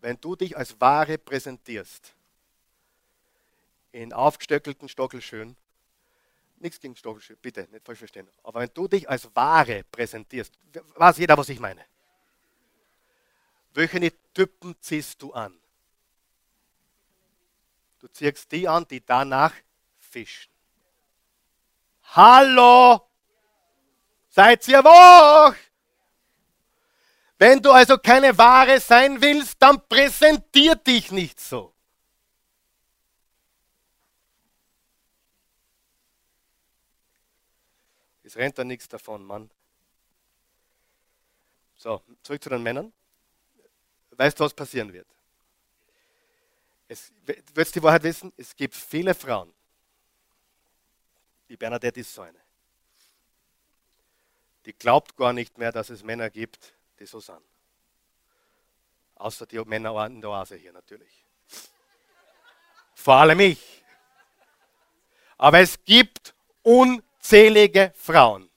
[0.00, 2.12] Wenn du dich als Ware präsentierst,
[3.92, 5.56] in aufgestöckelten Stockelschön,
[6.62, 8.28] Nichts gegen Stoffelschild, bitte, nicht falsch verstehen.
[8.44, 10.54] Aber wenn du dich als Ware präsentierst,
[10.94, 11.84] weiß jeder, was ich meine.
[13.74, 15.58] Welche Typen ziehst du an?
[17.98, 19.52] Du ziehst die an, die danach
[19.98, 20.52] fischen.
[22.14, 23.08] Hallo!
[24.28, 25.56] Seid ihr wach?
[27.38, 31.71] Wenn du also keine Ware sein willst, dann präsentier dich nicht so.
[38.32, 39.50] Es rennt da nichts davon, Mann.
[41.76, 42.90] So, zurück zu den Männern.
[44.12, 45.06] Weißt du, was passieren wird?
[46.88, 47.12] Es,
[47.52, 48.32] willst du die Wahrheit wissen?
[48.38, 49.52] Es gibt viele Frauen.
[51.50, 52.40] Die Bernadette ist so eine.
[54.64, 57.44] Die glaubt gar nicht mehr, dass es Männer gibt, die so sind.
[59.16, 61.26] Außer die Männer in der Oase hier natürlich.
[62.94, 63.84] Vor allem ich.
[65.36, 68.50] Aber es gibt un unzählige Frauen,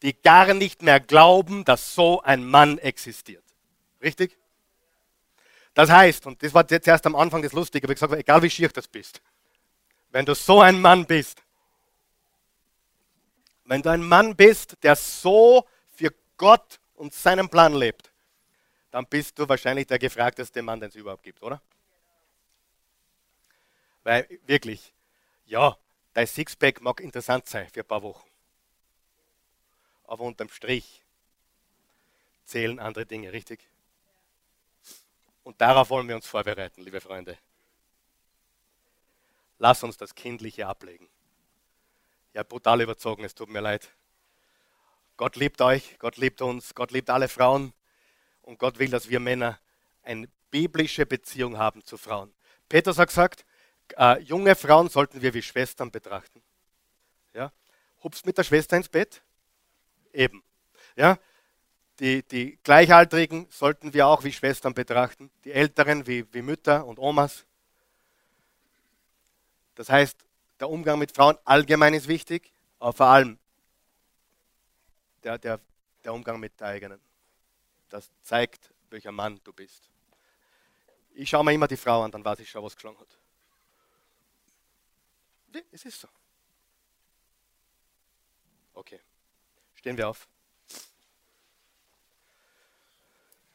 [0.00, 3.44] die gar nicht mehr glauben, dass so ein Mann existiert.
[4.02, 4.38] Richtig?
[5.74, 8.42] Das heißt, und das war jetzt erst am Anfang das Lustige, aber ich gesagt, egal
[8.42, 9.20] wie schier das bist,
[10.10, 11.42] wenn du so ein Mann bist,
[13.66, 18.10] wenn du ein Mann bist, der so für Gott und seinen Plan lebt,
[18.90, 21.60] dann bist du wahrscheinlich der gefragteste Mann, den es überhaupt gibt, oder?
[24.04, 24.94] Weil wirklich,
[25.44, 25.76] ja,
[26.16, 28.26] Dein Sixpack mag interessant sein für ein paar Wochen.
[30.04, 31.04] Aber unterm Strich
[32.46, 33.60] zählen andere Dinge, richtig?
[35.44, 37.36] Und darauf wollen wir uns vorbereiten, liebe Freunde.
[39.58, 41.06] Lass uns das Kindliche ablegen.
[42.32, 43.90] Ja, brutal überzogen, es tut mir leid.
[45.18, 47.74] Gott liebt euch, Gott liebt uns, Gott liebt alle Frauen
[48.40, 49.60] und Gott will, dass wir Männer
[50.02, 52.32] eine biblische Beziehung haben zu Frauen.
[52.70, 53.44] Petrus hat gesagt,
[53.96, 56.42] äh, junge Frauen sollten wir wie Schwestern betrachten.
[57.34, 57.52] Ja?
[58.02, 59.22] Hupst mit der Schwester ins Bett?
[60.12, 60.42] Eben.
[60.96, 61.18] Ja?
[62.00, 66.98] Die, die Gleichaltrigen sollten wir auch wie Schwestern betrachten, die Älteren wie, wie Mütter und
[66.98, 67.46] Omas.
[69.74, 70.16] Das heißt,
[70.60, 73.38] der Umgang mit Frauen allgemein ist wichtig, aber vor allem
[75.22, 75.60] der, der,
[76.04, 77.00] der Umgang mit der eigenen.
[77.88, 79.90] Das zeigt, welcher Mann du bist.
[81.14, 83.18] Ich schaue mir immer die Frau an, dann weiß ich schon, was geschlagen hat.
[85.56, 86.08] Nee, es ist so.
[88.74, 89.00] Okay.
[89.74, 90.28] Stehen wir auf.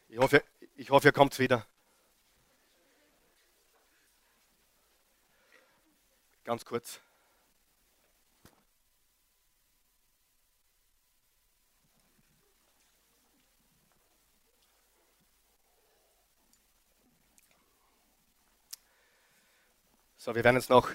[0.08, 0.42] Ich hoffe,
[0.74, 1.64] ich hoffe ihr kommt wieder.
[6.42, 7.00] Ganz kurz.
[20.16, 20.90] So, wir werden jetzt noch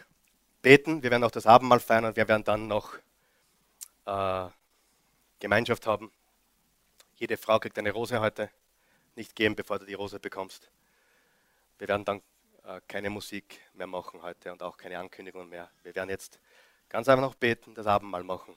[0.67, 2.93] beten, wir werden auch das Abendmahl feiern und wir werden dann noch
[4.05, 4.49] äh,
[5.39, 6.11] Gemeinschaft haben.
[7.15, 8.49] Jede Frau kriegt eine Rose heute.
[9.15, 10.69] Nicht gehen, bevor du die Rose bekommst.
[11.77, 12.21] Wir werden dann
[12.65, 15.71] äh, keine Musik mehr machen heute und auch keine Ankündigungen mehr.
[15.83, 16.37] Wir werden jetzt
[16.89, 18.53] ganz einfach noch beten, das Abendmahl machen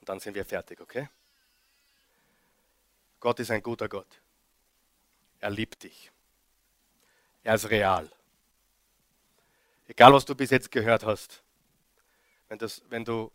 [0.00, 1.08] und dann sind wir fertig, okay?
[3.20, 4.20] Gott ist ein guter Gott.
[5.38, 6.10] Er liebt dich.
[7.44, 8.10] Er ist real.
[9.86, 11.40] Egal, was du bis jetzt gehört hast,
[12.52, 13.32] wenn, das, wenn du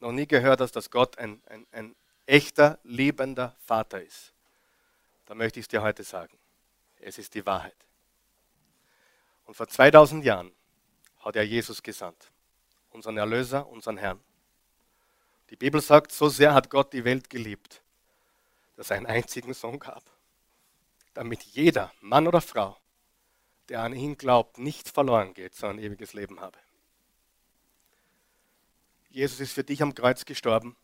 [0.00, 1.94] noch nie gehört hast, dass Gott ein, ein, ein
[2.26, 4.34] echter, liebender Vater ist,
[5.26, 6.36] dann möchte ich es dir heute sagen.
[6.98, 7.76] Es ist die Wahrheit.
[9.44, 10.50] Und vor 2000 Jahren
[11.20, 12.32] hat er Jesus gesandt,
[12.90, 14.18] unseren Erlöser, unseren Herrn.
[15.50, 17.80] Die Bibel sagt, so sehr hat Gott die Welt geliebt,
[18.74, 20.02] dass er einen einzigen Sohn gab,
[21.14, 22.76] damit jeder, Mann oder Frau,
[23.68, 26.58] der an ihn glaubt, nicht verloren geht, sondern ewiges Leben habe.
[29.18, 30.76] Jesus ist für dich am Kreuz gestorben,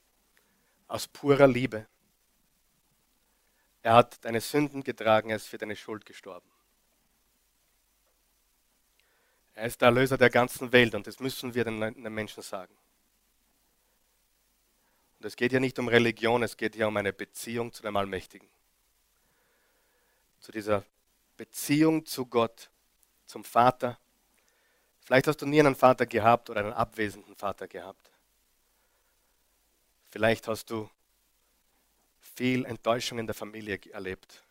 [0.88, 1.86] aus purer Liebe.
[3.80, 6.50] Er hat deine Sünden getragen, er ist für deine Schuld gestorben.
[9.54, 11.78] Er ist der Erlöser der ganzen Welt und das müssen wir den,
[12.12, 12.76] Menschen sagen.
[15.20, 17.96] Und es geht ja nicht um Religion, es geht ja um eine Beziehung zu dem
[17.96, 18.48] Allmächtigen.
[20.40, 20.84] Zu dieser
[21.36, 22.68] Beziehung zu Gott,
[23.26, 23.96] zum Vater.
[25.02, 28.10] Vielleicht hast du nie einen Vater gehabt oder einen abwesenden Vater gehabt.
[30.14, 30.88] Vielleicht hast du
[32.20, 34.44] viel Enttäuschung in der Familie erlebt.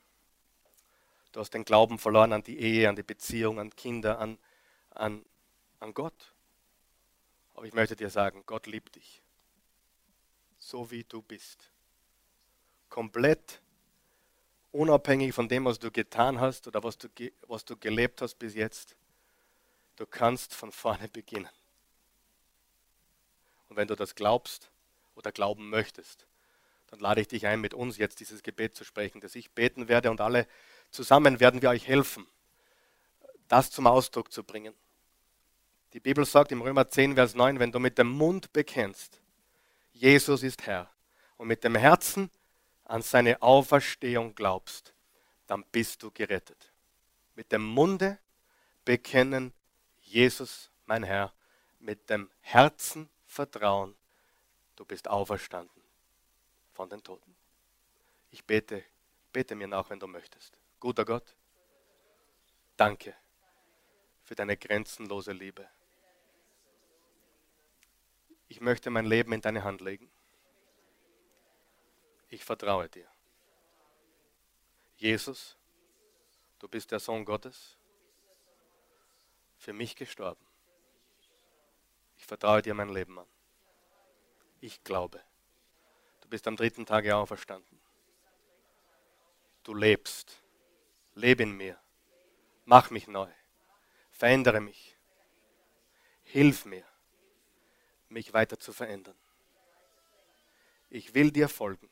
[1.31, 4.37] Du hast den Glauben verloren an die Ehe, an die Beziehung, an Kinder, an,
[4.89, 5.23] an,
[5.79, 6.33] an Gott.
[7.53, 9.21] Aber ich möchte dir sagen, Gott liebt dich.
[10.59, 11.69] So wie du bist.
[12.89, 13.61] Komplett
[14.73, 17.07] unabhängig von dem, was du getan hast oder was du,
[17.47, 18.97] was du gelebt hast bis jetzt.
[19.95, 21.47] Du kannst von vorne beginnen.
[23.69, 24.69] Und wenn du das glaubst
[25.15, 26.27] oder glauben möchtest,
[26.87, 29.87] dann lade ich dich ein, mit uns jetzt dieses Gebet zu sprechen, das ich beten
[29.87, 30.47] werde und alle
[30.91, 32.27] zusammen werden wir euch helfen,
[33.47, 34.73] das zum Ausdruck zu bringen.
[35.93, 39.19] Die Bibel sagt im Römer 10, Vers 9, wenn du mit dem Mund bekennst,
[39.91, 40.89] Jesus ist Herr,
[41.37, 42.31] und mit dem Herzen
[42.85, 44.93] an seine Auferstehung glaubst,
[45.47, 46.71] dann bist du gerettet.
[47.35, 48.19] Mit dem Munde
[48.85, 49.53] bekennen,
[50.01, 51.33] Jesus, mein Herr,
[51.79, 53.95] mit dem Herzen vertrauen,
[54.83, 55.81] du bist auferstanden
[56.73, 57.33] von den Toten.
[58.31, 58.83] Ich bete,
[59.31, 60.59] bete mir nach, wenn du möchtest.
[60.77, 61.23] Guter Gott,
[62.75, 63.15] danke
[64.23, 65.65] für deine grenzenlose Liebe.
[68.49, 70.11] Ich möchte mein Leben in deine Hand legen.
[72.27, 73.07] Ich vertraue dir.
[74.97, 75.55] Jesus,
[76.59, 77.77] du bist der Sohn Gottes,
[79.59, 80.45] für mich gestorben.
[82.17, 83.32] Ich vertraue dir mein Leben an.
[84.65, 85.21] Ich glaube
[86.33, 87.79] bist am dritten Tage auferstanden.
[89.61, 90.41] Du lebst.
[91.13, 91.79] Lebe in mir.
[92.65, 93.31] Mach mich neu.
[94.09, 94.97] Verändere mich.
[96.23, 96.83] Hilf mir,
[98.09, 99.15] mich weiter zu verändern.
[100.89, 101.87] Ich will dir folgen.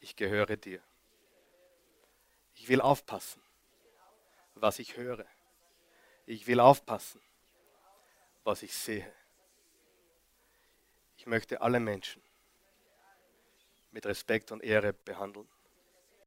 [0.00, 0.82] Ich gehöre dir.
[2.56, 3.42] Ich will aufpassen,
[4.54, 5.24] was ich höre.
[6.26, 7.22] Ich will aufpassen,
[8.44, 9.10] was ich sehe.
[11.22, 12.20] Ich möchte alle Menschen
[13.92, 15.46] mit Respekt und Ehre behandeln.